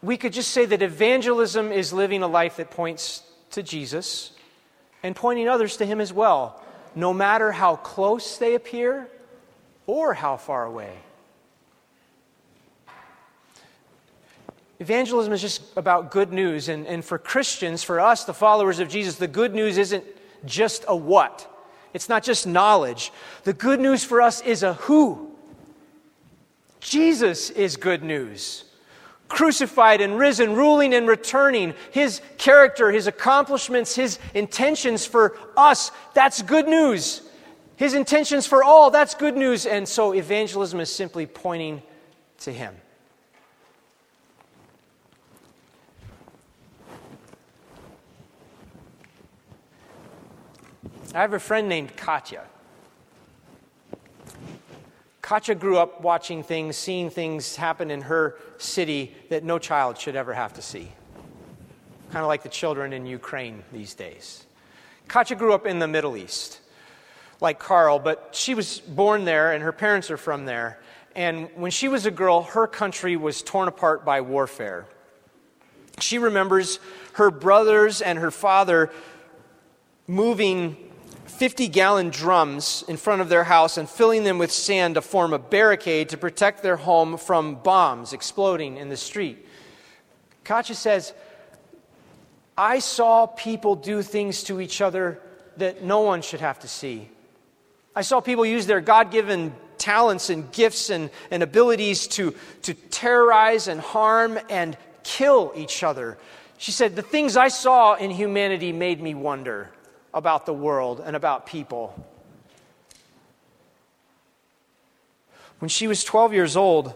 we 0.03 0.17
could 0.17 0.33
just 0.33 0.51
say 0.51 0.65
that 0.67 0.83
evangelism 0.83 1.73
is 1.73 1.93
living 1.93 2.23
a 2.23 2.29
life 2.29 2.57
that 2.57 2.71
points 2.71 3.23
to 3.51 3.63
Jesus 3.63 4.33
and 5.03 5.15
pointing 5.15 5.49
others 5.49 5.77
to 5.79 5.87
Him 5.87 6.01
as 6.01 6.13
well, 6.13 6.63
no 6.95 7.13
matter 7.13 7.53
how 7.53 7.77
close 7.77 8.39
they 8.39 8.55
appear 8.55 9.09
or 9.87 10.15
how 10.15 10.37
far 10.37 10.65
away. 10.65 10.93
Evangelism 14.81 15.33
is 15.33 15.41
just 15.41 15.63
about 15.77 16.13
good 16.13 16.33
news. 16.33 16.69
And, 16.69 16.87
and 16.87 17.05
for 17.05 17.19
Christians, 17.19 17.83
for 17.83 17.99
us, 17.99 18.25
the 18.25 18.35
followers 18.35 18.79
of 18.79 18.89
Jesus, 18.89 19.17
the 19.17 19.27
good 19.27 19.53
news 19.53 19.77
isn't 19.77 20.05
just 20.45 20.85
a 20.87 20.95
what, 20.95 21.53
it's 21.93 22.09
not 22.09 22.23
just 22.23 22.47
knowledge. 22.47 23.11
The 23.43 23.53
good 23.53 23.81
news 23.81 24.05
for 24.05 24.23
us 24.23 24.41
is 24.43 24.63
a 24.63 24.75
who. 24.75 25.33
Jesus 26.81 27.51
is 27.51 27.77
good 27.77 28.05
news 28.05 28.68
crucified 29.29 30.01
and 30.01 30.19
risen, 30.19 30.55
ruling 30.55 30.95
and 30.95 31.07
returning, 31.07 31.75
his 31.91 32.21
character, 32.39 32.91
his 32.91 33.07
accomplishments, 33.07 33.95
his 33.95 34.19
intentions 34.35 35.07
for 35.07 35.39
us, 35.57 35.91
that's 36.15 36.43
good 36.43 36.67
news. 36.67 37.23
His 37.77 37.95
intentions 37.95 38.47
for 38.47 38.65
all, 38.65 38.91
that's 38.91 39.15
good 39.15 39.37
news. 39.37 39.65
And 39.65 39.87
so 39.87 40.13
evangelism 40.13 40.81
is 40.81 40.93
simply 40.93 41.27
pointing 41.27 41.83
to 42.41 42.53
him. 42.53 42.75
I 51.15 51.23
have 51.23 51.33
a 51.33 51.39
friend 51.39 51.69
named 51.69 51.97
Katya. 51.97 52.43
Katya 55.29 55.57
grew 55.57 55.77
up 55.77 56.01
watching 56.01 56.43
things, 56.43 56.75
seeing 56.75 57.11
things 57.11 57.55
happen 57.55 57.91
in 57.91 58.01
her 58.01 58.37
city 58.57 59.15
that 59.29 59.45
no 59.45 59.59
child 59.59 59.99
should 59.99 60.17
ever 60.17 60.33
have 60.33 60.55
to 60.55 60.63
see. 60.63 60.89
Kind 62.11 62.23
of 62.23 62.29
like 62.29 62.43
the 62.43 62.49
children 62.49 62.95
in 62.95 63.05
Ukraine 63.05 63.63
these 63.71 63.95
days. 63.95 64.47
Katya 65.07 65.37
grew 65.37 65.53
up 65.53 65.67
in 65.67 65.81
the 65.81 65.87
Middle 65.87 66.17
East, 66.17 66.61
like 67.43 67.59
Carl, 67.59 67.99
but 67.99 68.31
she 68.33 68.55
was 68.55 68.81
born 68.81 69.27
there 69.27 69.53
and 69.53 69.63
her 69.63 69.71
parents 69.71 70.11
are 70.11 70.17
from 70.17 70.47
there. 70.47 70.81
And 71.15 71.51
when 71.57 71.73
she 71.73 71.89
was 71.89 72.07
a 72.07 72.11
girl, 72.11 72.45
her 72.45 72.67
country 72.67 73.15
was 73.15 73.43
torn 73.43 73.69
apart 73.69 74.07
by 74.07 74.23
warfare. 74.23 74.87
She 76.01 76.17
remembers 76.17 76.81
her 77.13 77.31
brothers 77.31 78.01
and 78.01 78.19
her 78.19 78.31
father 78.31 78.91
moving 80.07 80.88
50 81.29 81.69
gallon 81.69 82.11
drums 82.11 82.85
in 82.89 82.97
front 82.97 83.21
of 83.21 83.29
their 83.29 83.45
house 83.45 83.77
and 83.77 83.89
filling 83.89 84.25
them 84.25 84.39
with 84.39 84.51
sand 84.51 84.95
to 84.95 85.03
form 85.03 85.33
a 85.33 85.39
barricade 85.39 86.09
to 86.11 86.17
protect 86.17 86.63
their 86.63 86.77
home 86.77 87.17
from 87.17 87.57
bombs 87.57 88.13
exploding 88.13 88.77
in 88.77 88.89
the 88.89 88.97
street. 88.97 89.47
Katya 90.45 90.75
says, 90.75 91.13
I 92.57 92.81
saw 92.81 93.27
people 93.27 93.77
do 93.77 94.03
things 94.03 94.43
to 94.45 94.61
each 94.61 94.81
other 94.81 95.21
that 95.59 95.85
no 95.85 96.01
one 96.01 96.23
should 96.23 96.41
have 96.41 96.59
to 96.61 96.69
see. 96.69 97.09
I 97.95 98.03
saw 98.03 98.21
people 98.21 98.47
use 98.47 98.67
their 98.67 98.81
God 98.81 99.11
given 99.11 99.55
talents 99.77 100.31
and 100.31 100.51
gifts 100.53 100.91
and, 100.91 101.11
and 101.31 101.43
abilities 101.43 102.07
to, 102.09 102.35
to 102.63 102.75
terrorize 102.75 103.69
and 103.69 103.81
harm 103.81 104.39
and 104.49 104.77
kill 105.05 105.53
each 105.55 105.83
other. 105.83 106.19
She 106.59 106.73
said, 106.73 106.97
The 106.97 107.03
things 107.03 107.37
I 107.37 107.49
saw 107.49 107.95
in 107.95 108.11
humanity 108.11 108.73
made 108.73 109.01
me 109.01 109.15
wonder 109.15 109.71
about 110.15 110.47
the 110.47 110.55
world 110.55 111.03
and 111.05 111.15
about 111.15 111.47
people. 111.47 111.95
When 115.59 115.69
she 115.69 115.87
was 115.87 116.05
12 116.05 116.33
years 116.33 116.57
old, 116.57 116.95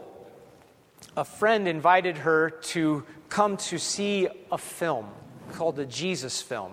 a 1.17 1.25
friend 1.25 1.67
invited 1.67 2.19
her 2.19 2.51
to 2.51 3.05
come 3.29 3.57
to 3.57 3.79
see 3.79 4.29
a 4.51 4.59
film 4.59 5.09
called 5.53 5.77
the 5.77 5.87
Jesus 5.87 6.41
film. 6.41 6.73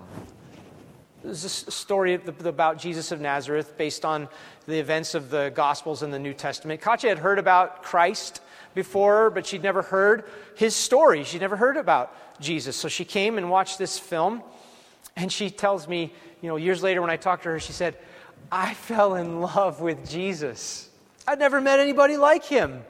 This 1.24 1.44
is 1.44 1.68
a 1.68 1.72
story 1.72 2.14
about 2.14 2.78
Jesus 2.78 3.12
of 3.12 3.20
Nazareth 3.20 3.78
based 3.78 4.06
on 4.06 4.30
the 4.68 4.80
events 4.80 5.16
of 5.16 5.30
the 5.30 5.52
Gospels 5.54 6.02
and 6.02 6.14
the 6.14 6.20
New 6.20 6.34
Testament. 6.34 6.80
Katya 6.80 7.10
had 7.10 7.20
heard 7.20 7.40
about 7.40 7.84
Christ 7.84 8.40
before, 8.74 9.30
but 9.30 9.46
she'd 9.46 9.64
never 9.64 9.82
heard 9.82 10.24
his 10.56 10.76
story. 10.76 11.26
She'd 11.26 11.42
never 11.42 11.58
heard 11.58 11.76
about 11.76 12.16
Jesus. 12.40 12.78
So 12.78 12.88
she 12.88 13.04
came 13.04 13.38
and 13.38 13.50
watched 13.50 13.78
this 13.78 14.00
film, 14.00 14.44
and 15.18 15.30
she 15.30 15.50
tells 15.50 15.88
me 15.88 16.14
you 16.42 16.48
know, 16.50 16.56
years 16.56 16.82
later 16.82 17.02
when 17.02 17.10
I 17.10 17.18
talked 17.18 17.44
to 17.44 17.50
her, 17.50 17.60
she 17.60 17.74
said, 17.74 17.98
I 18.52 18.74
fell 18.74 19.16
in 19.16 19.42
love 19.42 19.82
with 19.82 20.10
Jesus. 20.10 20.90
I'd 21.28 21.40
never 21.40 21.62
met 21.62 21.80
anybody 21.80 22.18
like 22.18 22.46
him. 22.46 22.84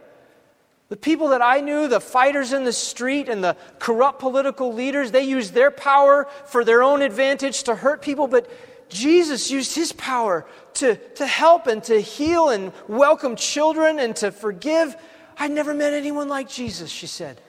The 0.89 0.97
people 0.97 1.29
that 1.29 1.41
I 1.41 1.61
knew, 1.61 1.87
the 1.87 1.99
fighters 1.99 2.51
in 2.51 2.63
the 2.63 2.73
street 2.73 3.29
and 3.29 3.43
the 3.43 3.55
corrupt 3.77 4.19
political 4.19 4.73
leaders, 4.73 5.11
they 5.11 5.23
used 5.23 5.53
their 5.53 5.69
power 5.69 6.27
for 6.45 6.63
their 6.63 6.81
own 6.81 7.01
advantage 7.01 7.63
to 7.63 7.75
hurt 7.75 8.01
people, 8.01 8.27
but 8.27 8.49
Jesus 8.89 9.51
used 9.51 9.75
his 9.75 9.91
power 9.93 10.47
to, 10.75 10.95
to 10.95 11.27
help 11.27 11.67
and 11.67 11.83
to 11.83 12.01
heal 12.01 12.49
and 12.49 12.73
welcome 12.87 13.35
children 13.35 13.99
and 13.99 14.15
to 14.17 14.31
forgive. 14.31 14.95
I'd 15.37 15.51
never 15.51 15.75
met 15.75 15.93
anyone 15.93 16.27
like 16.27 16.49
Jesus, 16.49 16.89
she 16.89 17.05
said. 17.05 17.39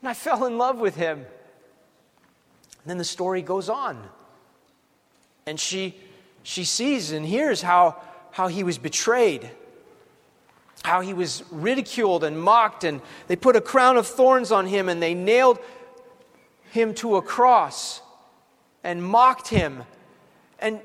And 0.00 0.08
I 0.08 0.14
fell 0.14 0.44
in 0.44 0.58
love 0.58 0.78
with 0.78 0.96
him. 0.96 1.18
And 1.18 1.26
then 2.86 2.98
the 2.98 3.04
story 3.04 3.42
goes 3.42 3.68
on. 3.68 4.02
And 5.46 5.58
she, 5.58 5.94
she 6.42 6.64
sees 6.64 7.12
and 7.12 7.26
hears 7.26 7.62
how, 7.62 7.96
how 8.30 8.48
he 8.48 8.62
was 8.62 8.78
betrayed, 8.78 9.50
how 10.84 11.00
he 11.00 11.14
was 11.14 11.44
ridiculed 11.50 12.24
and 12.24 12.40
mocked, 12.40 12.84
and 12.84 13.00
they 13.26 13.36
put 13.36 13.56
a 13.56 13.60
crown 13.60 13.96
of 13.96 14.06
thorns 14.06 14.52
on 14.52 14.66
him 14.66 14.88
and 14.88 15.02
they 15.02 15.14
nailed 15.14 15.58
him 16.70 16.94
to 16.94 17.16
a 17.16 17.22
cross 17.22 18.00
and 18.82 19.02
mocked 19.02 19.48
him. 19.48 19.84
And 20.58 20.80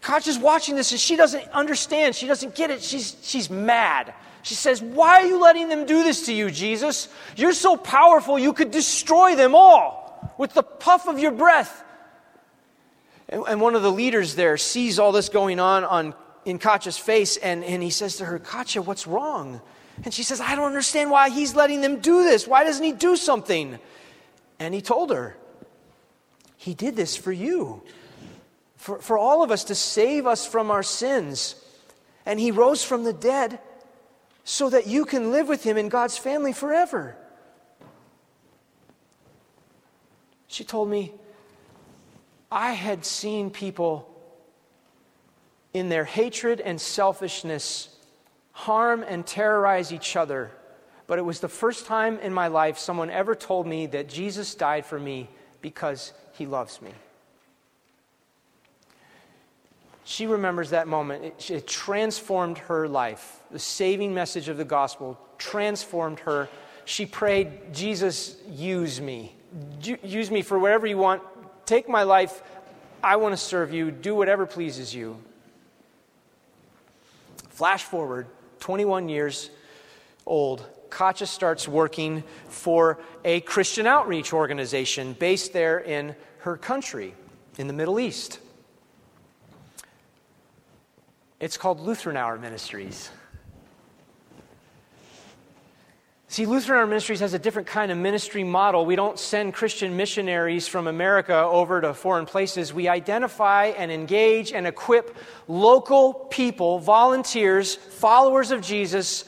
Katya's 0.00 0.38
watching 0.38 0.76
this 0.76 0.92
and 0.92 1.00
she 1.00 1.16
doesn't 1.16 1.48
understand. 1.48 2.14
She 2.14 2.26
doesn't 2.26 2.54
get 2.54 2.70
it. 2.70 2.82
She's, 2.82 3.16
she's 3.22 3.50
mad. 3.50 4.14
She 4.42 4.54
says, 4.54 4.80
Why 4.80 5.22
are 5.22 5.26
you 5.26 5.40
letting 5.40 5.68
them 5.68 5.86
do 5.86 6.02
this 6.02 6.26
to 6.26 6.32
you, 6.32 6.50
Jesus? 6.50 7.08
You're 7.36 7.52
so 7.52 7.76
powerful, 7.76 8.38
you 8.38 8.52
could 8.52 8.70
destroy 8.70 9.36
them 9.36 9.54
all 9.54 10.34
with 10.38 10.54
the 10.54 10.62
puff 10.62 11.06
of 11.06 11.18
your 11.18 11.32
breath. 11.32 11.84
And, 13.30 13.60
one 13.60 13.76
of 13.76 13.82
the 13.82 13.92
leaders 13.92 14.34
there 14.34 14.56
sees 14.56 14.98
all 14.98 15.12
this 15.12 15.28
going 15.28 15.60
on, 15.60 15.84
on 15.84 16.14
in 16.44 16.58
Katya's 16.58 16.98
face, 16.98 17.36
and, 17.36 17.62
and 17.62 17.82
he 17.82 17.90
says 17.90 18.16
to 18.16 18.24
her, 18.24 18.40
Katya, 18.40 18.82
what's 18.82 19.06
wrong? 19.06 19.60
And 20.04 20.12
she 20.12 20.24
says, 20.24 20.40
I 20.40 20.56
don't 20.56 20.66
understand 20.66 21.10
why 21.10 21.30
he's 21.30 21.54
letting 21.54 21.80
them 21.80 22.00
do 22.00 22.24
this. 22.24 22.48
Why 22.48 22.64
doesn't 22.64 22.84
he 22.84 22.92
do 22.92 23.16
something? 23.16 23.78
And 24.58 24.74
he 24.74 24.80
told 24.80 25.10
her, 25.10 25.36
He 26.56 26.74
did 26.74 26.96
this 26.96 27.16
for 27.16 27.30
you, 27.30 27.82
for, 28.76 28.98
for 28.98 29.16
all 29.16 29.44
of 29.44 29.50
us 29.50 29.64
to 29.64 29.74
save 29.74 30.26
us 30.26 30.44
from 30.44 30.70
our 30.70 30.82
sins. 30.82 31.54
And 32.26 32.40
he 32.40 32.50
rose 32.50 32.82
from 32.82 33.04
the 33.04 33.12
dead 33.12 33.60
so 34.44 34.70
that 34.70 34.86
you 34.86 35.04
can 35.04 35.30
live 35.30 35.48
with 35.48 35.62
him 35.62 35.76
in 35.76 35.88
God's 35.88 36.18
family 36.18 36.52
forever. 36.52 37.16
She 40.48 40.64
told 40.64 40.90
me, 40.90 41.12
I 42.50 42.72
had 42.72 43.04
seen 43.04 43.50
people 43.50 44.06
in 45.72 45.88
their 45.88 46.04
hatred 46.04 46.60
and 46.60 46.80
selfishness 46.80 47.88
harm 48.52 49.04
and 49.06 49.26
terrorize 49.26 49.92
each 49.92 50.16
other 50.16 50.50
but 51.10 51.18
it 51.18 51.22
was 51.22 51.40
the 51.40 51.48
first 51.48 51.86
time 51.86 52.20
in 52.20 52.32
my 52.32 52.46
life 52.46 52.78
someone 52.78 53.10
ever 53.10 53.34
told 53.34 53.66
me 53.66 53.86
that 53.86 54.08
Jesus 54.08 54.54
died 54.54 54.86
for 54.86 54.96
me 54.96 55.28
because 55.60 56.12
he 56.34 56.46
loves 56.46 56.80
me. 56.80 56.92
She 60.04 60.28
remembers 60.28 60.70
that 60.70 60.86
moment. 60.86 61.24
It, 61.24 61.50
it, 61.50 61.66
transformed 61.66 62.58
her 62.58 62.86
life. 62.86 63.40
The 63.50 63.58
saving 63.58 64.14
message 64.14 64.48
of 64.48 64.56
the 64.56 64.64
gospel 64.64 65.18
transformed 65.36 66.20
her. 66.20 66.48
She 66.84 67.06
prayed, 67.06 67.74
Jesus, 67.74 68.36
use 68.48 69.00
me. 69.00 69.34
Use 69.82 70.30
me 70.30 70.42
for 70.42 70.60
whatever 70.60 70.86
you 70.86 70.98
want. 70.98 71.22
Take 71.70 71.88
my 71.88 72.02
life. 72.02 72.42
I 73.00 73.14
want 73.14 73.32
to 73.32 73.36
serve 73.36 73.72
you. 73.72 73.92
Do 73.92 74.16
whatever 74.16 74.44
pleases 74.44 74.92
you. 74.92 75.22
Flash 77.50 77.84
forward 77.84 78.26
21 78.58 79.08
years 79.08 79.50
old. 80.26 80.66
Katya 80.90 81.28
starts 81.28 81.68
working 81.68 82.24
for 82.48 82.98
a 83.24 83.38
Christian 83.42 83.86
outreach 83.86 84.32
organization 84.32 85.12
based 85.12 85.52
there 85.52 85.78
in 85.78 86.16
her 86.38 86.56
country, 86.56 87.14
in 87.56 87.68
the 87.68 87.72
Middle 87.72 88.00
East. 88.00 88.40
It's 91.38 91.56
called 91.56 91.78
Lutheran 91.78 92.16
Hour 92.16 92.36
Ministries. 92.36 93.10
See, 96.30 96.46
Lutheran 96.46 96.78
Hour 96.78 96.86
Ministries 96.86 97.18
has 97.18 97.34
a 97.34 97.40
different 97.40 97.66
kind 97.66 97.90
of 97.90 97.98
ministry 97.98 98.44
model. 98.44 98.86
We 98.86 98.94
don't 98.94 99.18
send 99.18 99.52
Christian 99.52 99.96
missionaries 99.96 100.68
from 100.68 100.86
America 100.86 101.34
over 101.34 101.80
to 101.80 101.92
foreign 101.92 102.24
places. 102.24 102.72
We 102.72 102.86
identify 102.86 103.72
and 103.76 103.90
engage 103.90 104.52
and 104.52 104.64
equip 104.64 105.16
local 105.48 106.14
people, 106.14 106.78
volunteers, 106.78 107.74
followers 107.74 108.52
of 108.52 108.62
Jesus 108.62 109.24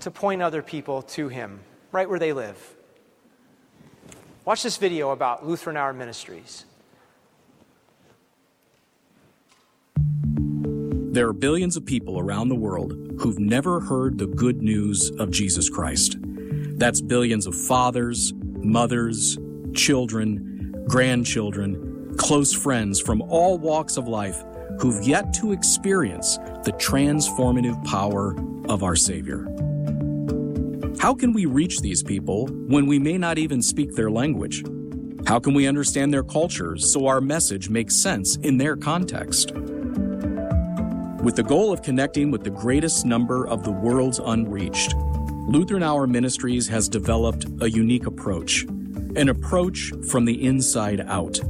to 0.00 0.10
point 0.10 0.42
other 0.42 0.60
people 0.60 1.02
to 1.02 1.28
Him, 1.28 1.60
right 1.92 2.10
where 2.10 2.18
they 2.18 2.32
live. 2.32 2.58
Watch 4.44 4.64
this 4.64 4.76
video 4.76 5.10
about 5.10 5.46
Lutheran 5.46 5.76
Hour 5.76 5.92
Ministries. 5.92 6.64
There 11.18 11.26
are 11.26 11.32
billions 11.32 11.76
of 11.76 11.84
people 11.84 12.20
around 12.20 12.48
the 12.48 12.54
world 12.54 12.92
who've 13.18 13.40
never 13.40 13.80
heard 13.80 14.18
the 14.18 14.28
good 14.28 14.62
news 14.62 15.10
of 15.18 15.32
Jesus 15.32 15.68
Christ. 15.68 16.16
That's 16.20 17.00
billions 17.00 17.44
of 17.48 17.56
fathers, 17.56 18.32
mothers, 18.36 19.36
children, 19.74 20.84
grandchildren, 20.86 22.14
close 22.18 22.52
friends 22.52 23.00
from 23.00 23.20
all 23.22 23.58
walks 23.58 23.96
of 23.96 24.06
life 24.06 24.44
who've 24.78 25.02
yet 25.02 25.32
to 25.40 25.50
experience 25.50 26.36
the 26.62 26.72
transformative 26.78 27.84
power 27.84 28.36
of 28.68 28.84
our 28.84 28.94
Savior. 28.94 29.42
How 31.00 31.14
can 31.14 31.32
we 31.32 31.46
reach 31.46 31.80
these 31.80 32.04
people 32.04 32.46
when 32.46 32.86
we 32.86 33.00
may 33.00 33.18
not 33.18 33.38
even 33.38 33.60
speak 33.60 33.96
their 33.96 34.08
language? 34.08 34.62
How 35.26 35.40
can 35.40 35.52
we 35.52 35.66
understand 35.66 36.14
their 36.14 36.22
cultures 36.22 36.88
so 36.88 37.08
our 37.08 37.20
message 37.20 37.68
makes 37.68 37.96
sense 37.96 38.36
in 38.36 38.56
their 38.56 38.76
context? 38.76 39.50
With 41.22 41.34
the 41.34 41.42
goal 41.42 41.72
of 41.72 41.82
connecting 41.82 42.30
with 42.30 42.44
the 42.44 42.50
greatest 42.50 43.04
number 43.04 43.44
of 43.48 43.64
the 43.64 43.72
world's 43.72 44.20
unreached, 44.20 44.94
Lutheran 45.48 45.82
Hour 45.82 46.06
Ministries 46.06 46.68
has 46.68 46.88
developed 46.88 47.44
a 47.60 47.68
unique 47.68 48.06
approach, 48.06 48.62
an 49.16 49.28
approach 49.28 49.92
from 50.08 50.24
the 50.24 50.46
inside 50.46 51.00
out. 51.00 51.40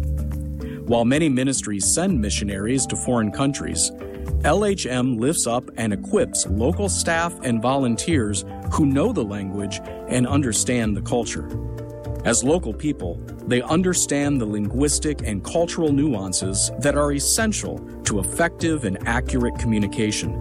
While 0.86 1.04
many 1.04 1.28
ministries 1.28 1.84
send 1.84 2.18
missionaries 2.18 2.86
to 2.86 2.96
foreign 2.96 3.30
countries, 3.30 3.90
LHM 4.40 5.20
lifts 5.20 5.46
up 5.46 5.70
and 5.76 5.92
equips 5.92 6.46
local 6.46 6.88
staff 6.88 7.38
and 7.42 7.60
volunteers 7.60 8.46
who 8.72 8.86
know 8.86 9.12
the 9.12 9.24
language 9.24 9.80
and 10.08 10.26
understand 10.26 10.96
the 10.96 11.02
culture. 11.02 11.46
As 12.24 12.42
local 12.42 12.74
people, 12.74 13.14
they 13.46 13.62
understand 13.62 14.40
the 14.40 14.46
linguistic 14.46 15.22
and 15.24 15.42
cultural 15.44 15.92
nuances 15.92 16.70
that 16.80 16.96
are 16.96 17.12
essential 17.12 17.78
to 18.04 18.18
effective 18.18 18.84
and 18.84 18.98
accurate 19.06 19.58
communication, 19.58 20.34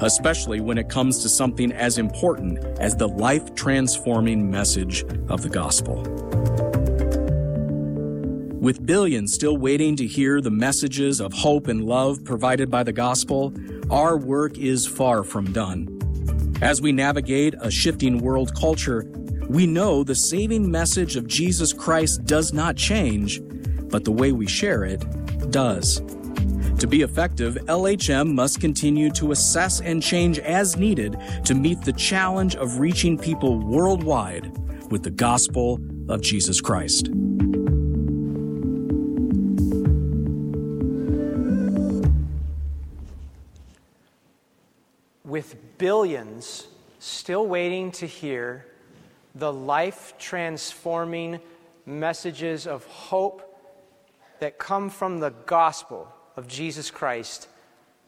especially 0.00 0.60
when 0.60 0.78
it 0.78 0.88
comes 0.88 1.20
to 1.22 1.28
something 1.28 1.72
as 1.72 1.98
important 1.98 2.58
as 2.78 2.96
the 2.96 3.08
life 3.08 3.54
transforming 3.54 4.50
message 4.50 5.04
of 5.28 5.42
the 5.42 5.48
gospel. 5.48 6.02
With 8.60 8.84
billions 8.84 9.32
still 9.32 9.56
waiting 9.56 9.96
to 9.96 10.06
hear 10.06 10.40
the 10.40 10.50
messages 10.50 11.20
of 11.20 11.32
hope 11.32 11.68
and 11.68 11.84
love 11.84 12.24
provided 12.24 12.70
by 12.70 12.82
the 12.82 12.92
gospel, 12.92 13.52
our 13.90 14.16
work 14.16 14.58
is 14.58 14.86
far 14.86 15.24
from 15.24 15.52
done. 15.52 15.88
As 16.60 16.82
we 16.82 16.92
navigate 16.92 17.54
a 17.60 17.70
shifting 17.70 18.18
world 18.18 18.54
culture, 18.54 19.04
we 19.48 19.66
know 19.66 20.04
the 20.04 20.14
saving 20.14 20.70
message 20.70 21.16
of 21.16 21.26
Jesus 21.26 21.72
Christ 21.72 22.24
does 22.24 22.52
not 22.52 22.76
change, 22.76 23.40
but 23.90 24.04
the 24.04 24.12
way 24.12 24.32
we 24.32 24.46
share 24.46 24.84
it 24.84 25.02
does. 25.50 26.02
To 26.78 26.86
be 26.86 27.02
effective, 27.02 27.54
LHM 27.66 28.34
must 28.34 28.60
continue 28.60 29.10
to 29.12 29.32
assess 29.32 29.80
and 29.80 30.02
change 30.02 30.38
as 30.38 30.76
needed 30.76 31.16
to 31.44 31.54
meet 31.54 31.80
the 31.82 31.94
challenge 31.94 32.56
of 32.56 32.78
reaching 32.78 33.18
people 33.18 33.58
worldwide 33.58 34.52
with 34.90 35.02
the 35.02 35.10
gospel 35.10 35.80
of 36.08 36.20
Jesus 36.20 36.60
Christ. 36.60 37.10
with 45.24 45.56
billions 45.76 46.68
still 46.98 47.46
waiting 47.46 47.90
to 47.92 48.06
hear 48.06 48.64
the 49.34 49.52
life 49.52 50.14
transforming 50.18 51.40
messages 51.86 52.66
of 52.66 52.84
hope 52.86 53.44
that 54.40 54.58
come 54.58 54.90
from 54.90 55.20
the 55.20 55.30
gospel 55.46 56.12
of 56.36 56.46
Jesus 56.46 56.90
Christ, 56.90 57.48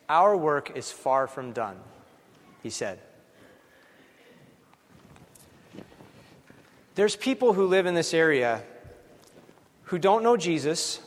our 0.09 0.37
work 0.37 0.77
is 0.77 0.91
far 0.93 1.27
from 1.27 1.53
done, 1.53 1.77
he 2.63 2.71
said. 2.71 2.99
There's 6.95 7.17
people 7.17 7.53
who 7.53 7.67
live 7.67 7.87
in 7.87 7.95
this 7.95 8.13
area 8.13 8.63
who 9.85 9.99
don't 9.99 10.23
know 10.23 10.37
Jesus 10.37 11.01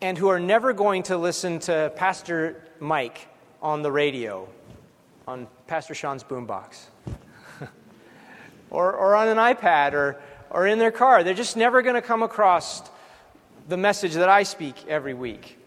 and 0.00 0.18
who 0.18 0.28
are 0.28 0.40
never 0.40 0.72
going 0.72 1.02
to 1.04 1.16
listen 1.16 1.58
to 1.60 1.92
Pastor 1.96 2.62
Mike 2.80 3.28
on 3.62 3.82
the 3.82 3.90
radio 3.90 4.48
on 5.26 5.46
Pastor 5.66 5.94
Sean's 5.94 6.22
boombox 6.22 6.86
or, 8.74 8.92
or 8.92 9.14
on 9.14 9.28
an 9.28 9.38
iPad 9.38 9.92
or, 9.92 10.20
or 10.50 10.66
in 10.66 10.78
their 10.78 10.90
car. 10.90 11.22
They're 11.22 11.34
just 11.34 11.56
never 11.56 11.80
going 11.82 11.94
to 11.94 12.02
come 12.02 12.22
across 12.22 12.82
the 13.68 13.76
message 13.76 14.14
that 14.14 14.28
I 14.28 14.42
speak 14.42 14.86
every 14.88 15.14
week. 15.14 15.58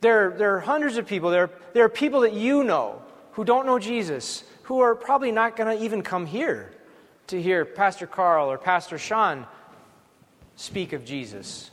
There, 0.00 0.30
there 0.30 0.54
are 0.56 0.60
hundreds 0.60 0.96
of 0.96 1.06
people, 1.06 1.30
there, 1.30 1.50
there 1.72 1.84
are 1.84 1.88
people 1.90 2.20
that 2.20 2.32
you 2.32 2.64
know 2.64 3.02
who 3.32 3.44
don't 3.44 3.66
know 3.66 3.78
Jesus, 3.78 4.44
who 4.64 4.80
are 4.80 4.94
probably 4.94 5.32
not 5.32 5.56
going 5.56 5.76
to 5.76 5.84
even 5.84 6.02
come 6.02 6.26
here 6.26 6.72
to 7.26 7.40
hear 7.40 7.64
Pastor 7.64 8.06
Carl 8.06 8.50
or 8.50 8.58
Pastor 8.58 8.98
Sean 8.98 9.46
speak 10.56 10.92
of 10.92 11.04
Jesus. 11.04 11.70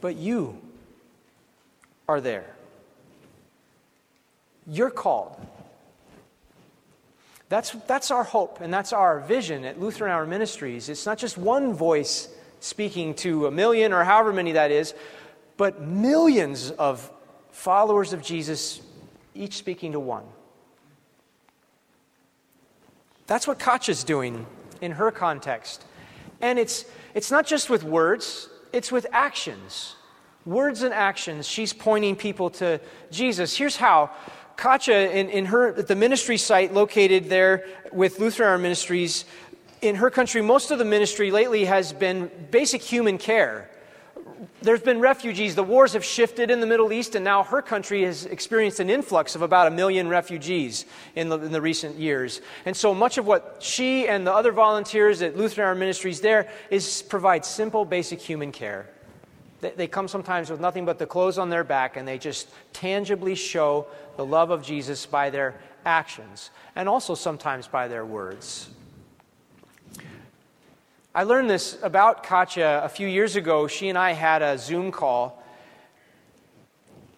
But 0.00 0.16
you 0.16 0.58
are 2.08 2.20
there. 2.20 2.56
You're 4.66 4.90
called. 4.90 5.36
That's, 7.52 7.72
that's 7.86 8.10
our 8.10 8.24
hope 8.24 8.62
and 8.62 8.72
that's 8.72 8.94
our 8.94 9.20
vision 9.20 9.66
at 9.66 9.78
Lutheran 9.78 10.10
Hour 10.10 10.24
Ministries. 10.24 10.88
It's 10.88 11.04
not 11.04 11.18
just 11.18 11.36
one 11.36 11.74
voice 11.74 12.30
speaking 12.60 13.12
to 13.16 13.46
a 13.46 13.50
million 13.50 13.92
or 13.92 14.04
however 14.04 14.32
many 14.32 14.52
that 14.52 14.70
is, 14.70 14.94
but 15.58 15.82
millions 15.82 16.70
of 16.70 17.12
followers 17.50 18.14
of 18.14 18.22
Jesus, 18.22 18.80
each 19.34 19.58
speaking 19.58 19.92
to 19.92 20.00
one. 20.00 20.24
That's 23.26 23.46
what 23.46 23.58
Katya's 23.58 24.02
doing 24.02 24.46
in 24.80 24.92
her 24.92 25.10
context. 25.10 25.84
And 26.40 26.58
it's, 26.58 26.86
it's 27.12 27.30
not 27.30 27.46
just 27.46 27.68
with 27.68 27.84
words, 27.84 28.48
it's 28.72 28.90
with 28.90 29.06
actions. 29.12 29.94
Words 30.46 30.84
and 30.84 30.94
actions. 30.94 31.46
She's 31.46 31.74
pointing 31.74 32.16
people 32.16 32.48
to 32.48 32.80
Jesus. 33.10 33.54
Here's 33.54 33.76
how. 33.76 34.10
Katya, 34.56 35.10
in, 35.10 35.28
in 35.28 35.46
her, 35.46 35.74
at 35.74 35.88
the 35.88 35.96
ministry 35.96 36.36
site 36.36 36.72
located 36.72 37.28
there 37.28 37.66
with 37.92 38.18
Lutheran 38.18 38.50
Hour 38.50 38.58
Ministries, 38.58 39.24
in 39.80 39.96
her 39.96 40.10
country, 40.10 40.42
most 40.42 40.70
of 40.70 40.78
the 40.78 40.84
ministry 40.84 41.30
lately 41.30 41.64
has 41.64 41.92
been 41.92 42.30
basic 42.50 42.82
human 42.82 43.18
care 43.18 43.68
there's 44.60 44.80
been 44.80 45.00
refugees. 45.00 45.54
The 45.54 45.62
wars 45.62 45.92
have 45.92 46.04
shifted 46.04 46.50
in 46.50 46.60
the 46.60 46.66
Middle 46.66 46.92
East, 46.92 47.14
and 47.14 47.24
now 47.24 47.42
her 47.42 47.62
country 47.62 48.02
has 48.04 48.26
experienced 48.26 48.80
an 48.80 48.90
influx 48.90 49.34
of 49.34 49.42
about 49.42 49.66
a 49.66 49.70
million 49.70 50.08
refugees 50.08 50.84
in 51.14 51.28
the, 51.28 51.38
in 51.38 51.52
the 51.52 51.60
recent 51.60 51.96
years. 51.96 52.40
And 52.64 52.76
so 52.76 52.94
much 52.94 53.18
of 53.18 53.26
what 53.26 53.56
she 53.60 54.08
and 54.08 54.26
the 54.26 54.32
other 54.32 54.52
volunteers 54.52 55.22
at 55.22 55.36
Lutheran 55.36 55.68
Hour 55.68 55.74
Ministries 55.74 56.20
there 56.20 56.50
is 56.70 57.02
provide 57.02 57.44
simple, 57.44 57.84
basic 57.84 58.20
human 58.20 58.52
care. 58.52 58.88
They, 59.62 59.86
come 59.86 60.08
sometimes 60.08 60.50
with 60.50 60.60
nothing 60.60 60.84
but 60.84 60.98
the 60.98 61.06
clothes 61.06 61.38
on 61.38 61.48
their 61.48 61.62
back, 61.62 61.96
and 61.96 62.06
they 62.06 62.18
just 62.18 62.48
tangibly 62.72 63.36
show 63.36 63.86
the 64.16 64.26
love 64.26 64.50
of 64.50 64.60
Jesus 64.60 65.06
by 65.06 65.30
their 65.30 65.54
actions, 65.86 66.50
and 66.74 66.88
also 66.88 67.14
sometimes 67.14 67.68
by 67.68 67.86
their 67.86 68.04
words. 68.04 68.70
I 71.14 71.22
learned 71.22 71.48
this 71.48 71.78
about 71.80 72.24
Katya 72.24 72.80
a 72.82 72.88
few 72.88 73.06
years 73.06 73.36
ago. 73.36 73.68
She 73.68 73.88
and 73.88 73.96
I 73.96 74.12
had 74.12 74.42
a 74.42 74.58
Zoom 74.58 74.90
call, 74.90 75.40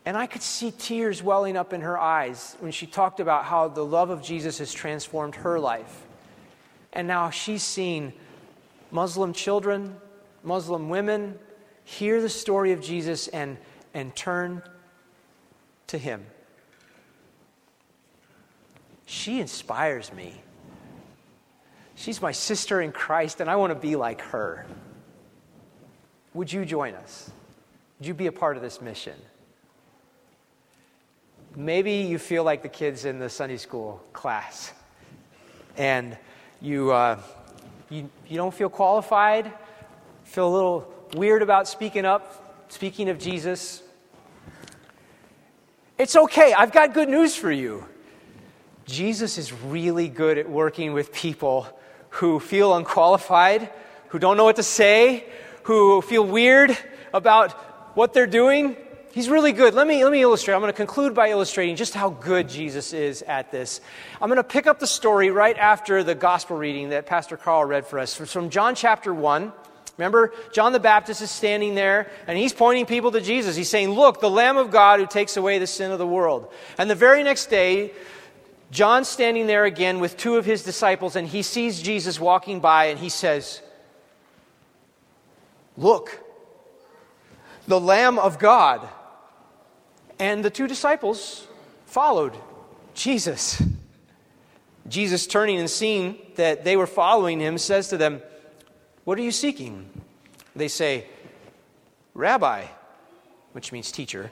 and 0.04 0.14
I 0.14 0.26
could 0.26 0.42
see 0.42 0.70
tears 0.70 1.22
welling 1.22 1.56
up 1.56 1.72
in 1.72 1.80
her 1.80 1.98
eyes 1.98 2.58
when 2.60 2.72
she 2.72 2.86
talked 2.86 3.20
about 3.20 3.46
how 3.46 3.68
the 3.68 3.84
love 3.84 4.10
of 4.10 4.22
Jesus 4.22 4.58
has 4.58 4.70
transformed 4.70 5.36
her 5.36 5.58
life. 5.58 6.02
And 6.92 7.08
now 7.08 7.30
she's 7.30 7.62
seen 7.62 8.12
Muslim 8.90 9.32
children, 9.32 9.96
Muslim 10.42 10.90
women 10.90 11.38
hear 11.84 12.20
the 12.20 12.28
story 12.28 12.72
of 12.72 12.80
Jesus 12.80 13.28
and, 13.28 13.56
and 13.92 14.14
turn 14.16 14.62
to 15.88 15.98
Him. 15.98 16.26
She 19.06 19.40
inspires 19.40 20.12
me. 20.12 20.40
She's 21.94 22.20
my 22.20 22.32
sister 22.32 22.80
in 22.80 22.90
Christ, 22.90 23.40
and 23.40 23.48
I 23.48 23.56
want 23.56 23.72
to 23.72 23.78
be 23.78 23.96
like 23.96 24.20
her. 24.22 24.66
Would 26.32 26.52
you 26.52 26.64
join 26.64 26.94
us? 26.94 27.30
Would 27.98 28.08
you 28.08 28.14
be 28.14 28.26
a 28.26 28.32
part 28.32 28.56
of 28.56 28.62
this 28.62 28.80
mission? 28.80 29.14
Maybe 31.54 31.92
you 31.92 32.18
feel 32.18 32.42
like 32.42 32.62
the 32.62 32.68
kids 32.68 33.04
in 33.04 33.20
the 33.20 33.28
Sunday 33.30 33.58
school 33.58 34.02
class, 34.12 34.72
and 35.76 36.18
you, 36.60 36.90
uh, 36.90 37.20
you, 37.90 38.10
you 38.26 38.36
don't 38.36 38.52
feel 38.52 38.68
qualified, 38.68 39.52
feel 40.24 40.48
a 40.48 40.52
little 40.52 40.80
weird 41.14 41.42
about 41.42 41.68
speaking 41.68 42.04
up, 42.04 42.66
speaking 42.68 43.08
of 43.08 43.18
Jesus. 43.18 43.82
It's 45.96 46.16
okay. 46.16 46.52
I've 46.52 46.72
got 46.72 46.92
good 46.92 47.08
news 47.08 47.36
for 47.36 47.50
you. 47.50 47.86
Jesus 48.84 49.38
is 49.38 49.52
really 49.52 50.08
good 50.08 50.38
at 50.38 50.50
working 50.50 50.92
with 50.92 51.12
people 51.12 51.66
who 52.10 52.40
feel 52.40 52.74
unqualified, 52.74 53.70
who 54.08 54.18
don't 54.18 54.36
know 54.36 54.44
what 54.44 54.56
to 54.56 54.62
say, 54.62 55.24
who 55.62 56.02
feel 56.02 56.24
weird 56.24 56.76
about 57.12 57.52
what 57.96 58.12
they're 58.12 58.26
doing. 58.26 58.76
He's 59.12 59.28
really 59.28 59.52
good. 59.52 59.74
Let 59.74 59.86
me, 59.86 60.02
let 60.02 60.12
me 60.12 60.22
illustrate. 60.22 60.54
I'm 60.54 60.60
going 60.60 60.72
to 60.72 60.76
conclude 60.76 61.14
by 61.14 61.30
illustrating 61.30 61.76
just 61.76 61.94
how 61.94 62.10
good 62.10 62.48
Jesus 62.48 62.92
is 62.92 63.22
at 63.22 63.52
this. 63.52 63.80
I'm 64.20 64.28
going 64.28 64.36
to 64.36 64.44
pick 64.44 64.66
up 64.66 64.80
the 64.80 64.88
story 64.88 65.30
right 65.30 65.56
after 65.56 66.02
the 66.02 66.16
gospel 66.16 66.56
reading 66.56 66.88
that 66.88 67.06
Pastor 67.06 67.36
Carl 67.36 67.64
read 67.64 67.86
for 67.86 68.00
us. 68.00 68.20
It's 68.20 68.32
from 68.32 68.50
John 68.50 68.74
chapter 68.74 69.14
1. 69.14 69.52
Remember, 69.96 70.32
John 70.52 70.72
the 70.72 70.80
Baptist 70.80 71.22
is 71.22 71.30
standing 71.30 71.74
there 71.74 72.10
and 72.26 72.36
he's 72.36 72.52
pointing 72.52 72.84
people 72.86 73.12
to 73.12 73.20
Jesus. 73.20 73.54
He's 73.54 73.68
saying, 73.68 73.90
Look, 73.90 74.20
the 74.20 74.30
Lamb 74.30 74.56
of 74.56 74.70
God 74.70 74.98
who 74.98 75.06
takes 75.06 75.36
away 75.36 75.58
the 75.58 75.66
sin 75.66 75.92
of 75.92 75.98
the 75.98 76.06
world. 76.06 76.52
And 76.78 76.90
the 76.90 76.96
very 76.96 77.22
next 77.22 77.46
day, 77.46 77.92
John's 78.70 79.08
standing 79.08 79.46
there 79.46 79.64
again 79.64 80.00
with 80.00 80.16
two 80.16 80.36
of 80.36 80.44
his 80.44 80.64
disciples, 80.64 81.14
and 81.14 81.28
he 81.28 81.42
sees 81.42 81.80
Jesus 81.80 82.18
walking 82.18 82.58
by, 82.58 82.86
and 82.86 82.98
he 82.98 83.08
says, 83.08 83.62
Look, 85.76 86.20
the 87.68 87.80
Lamb 87.80 88.18
of 88.18 88.38
God. 88.38 88.88
And 90.18 90.44
the 90.44 90.50
two 90.50 90.66
disciples 90.66 91.46
followed 91.86 92.36
Jesus. 92.94 93.62
Jesus, 94.88 95.26
turning 95.26 95.58
and 95.58 95.70
seeing 95.70 96.18
that 96.36 96.64
they 96.64 96.76
were 96.76 96.86
following 96.86 97.40
him, 97.40 97.58
says 97.58 97.88
to 97.88 97.96
them, 97.96 98.22
What 99.04 99.18
are 99.18 99.22
you 99.22 99.30
seeking? 99.30 99.88
They 100.56 100.68
say, 100.68 101.06
Rabbi, 102.14 102.64
which 103.52 103.72
means 103.72 103.92
teacher, 103.92 104.30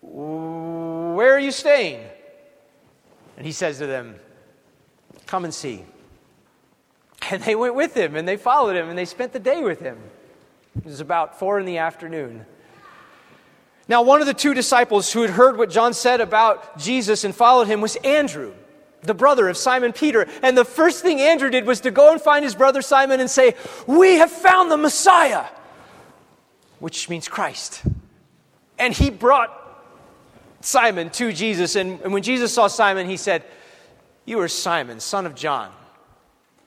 where 0.00 1.34
are 1.34 1.38
you 1.38 1.52
staying? 1.52 2.04
And 3.36 3.46
he 3.46 3.52
says 3.52 3.78
to 3.78 3.86
them, 3.86 4.16
Come 5.26 5.44
and 5.44 5.54
see. 5.54 5.84
And 7.30 7.42
they 7.42 7.54
went 7.54 7.74
with 7.74 7.96
him 7.96 8.16
and 8.16 8.28
they 8.28 8.36
followed 8.36 8.76
him 8.76 8.90
and 8.90 8.98
they 8.98 9.06
spent 9.06 9.32
the 9.32 9.38
day 9.38 9.62
with 9.62 9.80
him. 9.80 9.98
It 10.76 10.84
was 10.84 11.00
about 11.00 11.38
four 11.38 11.58
in 11.58 11.64
the 11.64 11.78
afternoon. 11.78 12.44
Now, 13.88 14.02
one 14.02 14.20
of 14.20 14.26
the 14.26 14.34
two 14.34 14.52
disciples 14.52 15.10
who 15.10 15.22
had 15.22 15.30
heard 15.30 15.56
what 15.56 15.70
John 15.70 15.94
said 15.94 16.20
about 16.20 16.78
Jesus 16.78 17.24
and 17.24 17.34
followed 17.34 17.66
him 17.66 17.80
was 17.80 17.96
Andrew, 17.96 18.52
the 19.04 19.14
brother 19.14 19.48
of 19.48 19.56
Simon 19.56 19.92
Peter. 19.92 20.26
And 20.42 20.56
the 20.56 20.64
first 20.64 21.02
thing 21.02 21.20
Andrew 21.20 21.50
did 21.50 21.66
was 21.66 21.80
to 21.82 21.90
go 21.90 22.12
and 22.12 22.20
find 22.20 22.44
his 22.44 22.54
brother 22.54 22.82
Simon 22.82 23.20
and 23.20 23.30
say, 23.30 23.54
We 23.86 24.16
have 24.16 24.30
found 24.30 24.70
the 24.70 24.76
Messiah, 24.76 25.46
which 26.80 27.08
means 27.08 27.28
Christ. 27.28 27.82
And 28.78 28.92
he 28.92 29.10
brought 29.10 29.60
Simon 30.60 31.10
to 31.10 31.32
Jesus. 31.32 31.76
And, 31.76 32.00
and 32.00 32.12
when 32.12 32.22
Jesus 32.22 32.52
saw 32.52 32.66
Simon, 32.66 33.08
he 33.08 33.16
said, 33.16 33.44
You 34.24 34.40
are 34.40 34.48
Simon, 34.48 35.00
son 35.00 35.26
of 35.26 35.34
John. 35.34 35.70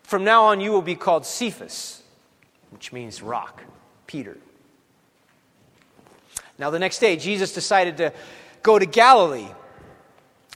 From 0.04 0.23
now 0.23 0.45
on, 0.45 0.62
you 0.62 0.71
will 0.71 0.82
be 0.82 0.95
called 0.95 1.26
Cephas, 1.26 2.02
which 2.69 2.93
means 2.93 3.21
rock, 3.21 3.62
Peter. 4.06 4.38
Now, 6.58 6.69
the 6.69 6.80
next 6.80 7.00
day, 7.00 7.17
Jesus 7.17 7.54
decided 7.54 7.97
to 7.97 8.13
go 8.63 8.80
to 8.80 8.86
Galilee. 8.86 9.47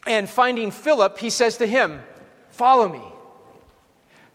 And 0.05 0.29
finding 0.29 0.71
Philip, 0.71 1.17
he 1.17 1.29
says 1.29 1.57
to 1.57 1.67
him, 1.67 2.01
Follow 2.49 2.89
me. 2.89 3.01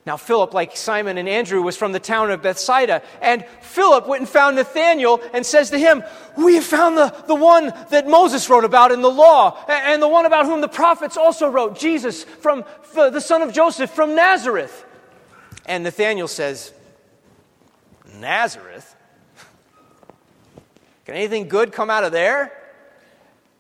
Now, 0.07 0.17
Philip, 0.17 0.55
like 0.55 0.77
Simon 0.77 1.19
and 1.19 1.29
Andrew, 1.29 1.61
was 1.61 1.77
from 1.77 1.91
the 1.91 1.99
town 1.99 2.31
of 2.31 2.41
Bethsaida. 2.41 3.03
And 3.21 3.45
Philip 3.61 4.07
went 4.07 4.21
and 4.21 4.29
found 4.29 4.55
Nathanael 4.55 5.21
and 5.33 5.45
says 5.45 5.71
to 5.71 5.79
him, 5.79 6.05
We 6.37 6.55
have 6.55 6.65
found 6.65 6.97
the, 6.97 7.13
the 7.27 7.35
one 7.35 7.73
that 7.91 8.07
Moses 8.07 8.49
wrote 8.49 8.65
about 8.65 8.93
in 8.93 9.03
the 9.03 9.11
law, 9.11 9.65
and 9.69 10.01
the 10.01 10.09
one 10.09 10.25
about 10.25 10.47
whom 10.47 10.61
the 10.61 10.69
prophets 10.69 11.17
also 11.17 11.49
wrote, 11.49 11.77
Jesus, 11.77 12.23
from 12.23 12.65
the 12.95 13.19
son 13.19 13.43
of 13.43 13.53
Joseph 13.53 13.91
from 13.91 14.15
Nazareth. 14.15 14.85
And 15.67 15.83
Nathanael 15.83 16.29
says, 16.29 16.73
Nazareth? 18.15 18.95
Can 21.05 21.17
anything 21.17 21.49
good 21.49 21.73
come 21.73 21.91
out 21.91 22.05
of 22.05 22.13
there? 22.13 22.53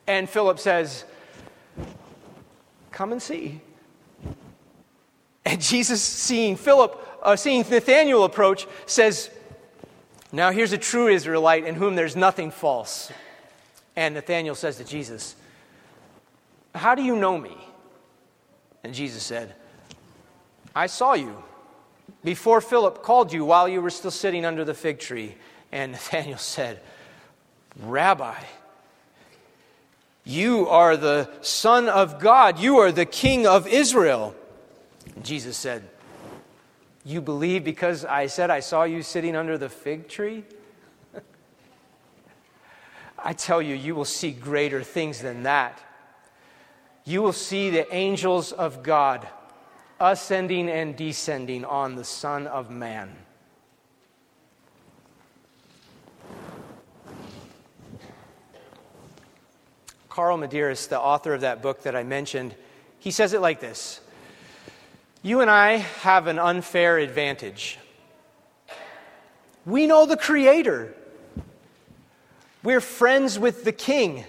And 0.07 0.31
Philip 0.31 0.61
says, 0.61 1.05
Come 2.97 3.13
and 3.13 3.21
see. 3.21 3.61
And 5.45 5.61
Jesus, 5.61 6.03
seeing 6.03 6.57
Philip, 6.57 6.99
uh, 7.23 7.37
seeing 7.37 7.61
Nathanael 7.61 8.25
approach, 8.25 8.67
says, 8.87 9.29
Now 10.33 10.51
here's 10.51 10.73
a 10.73 10.79
true 10.79 11.09
Israelite 11.09 11.67
in 11.67 11.75
whom 11.75 11.95
there's 11.95 12.17
nothing 12.17 12.51
false. 12.51 13.13
And 13.97 14.15
Nathanael 14.15 14.55
says 14.55 14.79
to 14.79 14.85
Jesus, 14.85 15.37
How 16.75 16.95
do 16.95 17.03
you 17.03 17.17
know 17.17 17.37
me? 17.37 17.55
And 18.83 18.95
Jesus 18.95 19.23
said, 19.23 19.55
I 20.75 20.87
saw 20.87 21.13
you 21.13 21.45
before 22.25 22.63
Philip 22.63 23.03
called 23.03 23.31
you 23.31 23.45
while 23.45 23.69
you 23.69 23.83
were 23.83 23.91
still 23.91 24.11
sitting 24.11 24.47
under 24.47 24.65
the 24.65 24.73
fig 24.73 25.01
tree. 25.01 25.35
And 25.71 25.93
Nathanael 25.93 26.39
said, 26.39 26.81
Rabbi, 27.79 28.43
you 30.29 30.69
are 30.69 30.97
the 30.97 31.31
Son 31.41 31.89
of 31.89 32.19
God. 32.19 32.59
You 32.59 32.79
are 32.79 32.91
the 32.91 33.07
King 33.07 33.47
of 33.47 33.69
Israel. 33.69 34.35
And 35.15 35.25
Jesus 35.25 35.57
said, 35.57 35.89
You 37.05 37.21
believe 37.21 37.63
because 37.63 38.05
I 38.05 38.27
said 38.27 38.51
I 38.51 38.59
saw 38.59 38.83
you 38.83 39.05
sitting 39.05 39.37
under 39.37 39.57
the 39.57 39.69
fig 39.69 40.09
tree? 40.09 40.43
I 43.19 43.35
tell 43.35 43.63
you, 43.63 43.77
you 43.77 43.95
will 43.95 44.05
see 44.05 44.33
greater 44.33 44.83
things 44.83 45.21
than 45.21 45.45
that. 45.45 45.81
You 47.05 47.23
will 47.23 47.33
see 47.33 47.71
the 47.71 47.95
angels 47.95 48.51
of 48.51 48.83
God 48.83 49.29
ascending 50.01 50.69
and 50.69 50.97
descending 50.97 51.65
on 51.65 51.95
the 51.95 52.05
Son 52.05 52.49
of 52.49 52.69
Man. 52.69 53.15
Carl 60.17 60.39
Medearis, 60.39 60.89
the 60.89 60.99
author 60.99 61.35
of 61.35 61.43
that 61.43 61.61
book 61.61 61.83
that 61.83 61.95
I 61.95 62.03
mentioned, 62.03 62.55
he 62.99 63.11
says 63.11 63.35
it 63.35 63.43
like 63.43 63.61
this 63.61 64.01
You 65.21 65.43
and 65.43 65.51
I 65.51 65.77
have 65.77 66.27
an 66.27 66.39
unfair 66.39 66.97
advantage. 66.97 67.79
We 69.67 69.87
know 69.87 70.07
the 70.07 70.17
Creator. 70.17 70.95
We're 72.63 72.81
friends 72.81 73.39
with 73.39 73.65
the 73.65 73.73
King. 73.73 74.25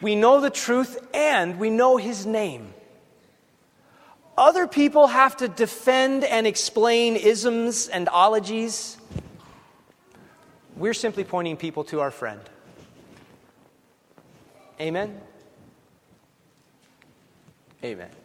We 0.00 0.14
know 0.14 0.40
the 0.40 0.50
truth 0.50 1.04
and 1.12 1.58
we 1.58 1.68
know 1.68 1.96
His 1.96 2.24
name. 2.24 2.74
Other 4.38 4.68
people 4.68 5.08
have 5.08 5.36
to 5.38 5.48
defend 5.48 6.22
and 6.22 6.46
explain 6.46 7.16
isms 7.16 7.88
and 7.88 8.08
ologies. 8.08 8.98
We're 10.76 10.94
simply 10.94 11.24
pointing 11.24 11.56
people 11.56 11.82
to 11.86 11.98
our 11.98 12.12
friend. 12.12 12.40
Amen? 14.82 15.20
Amen. 17.84 18.21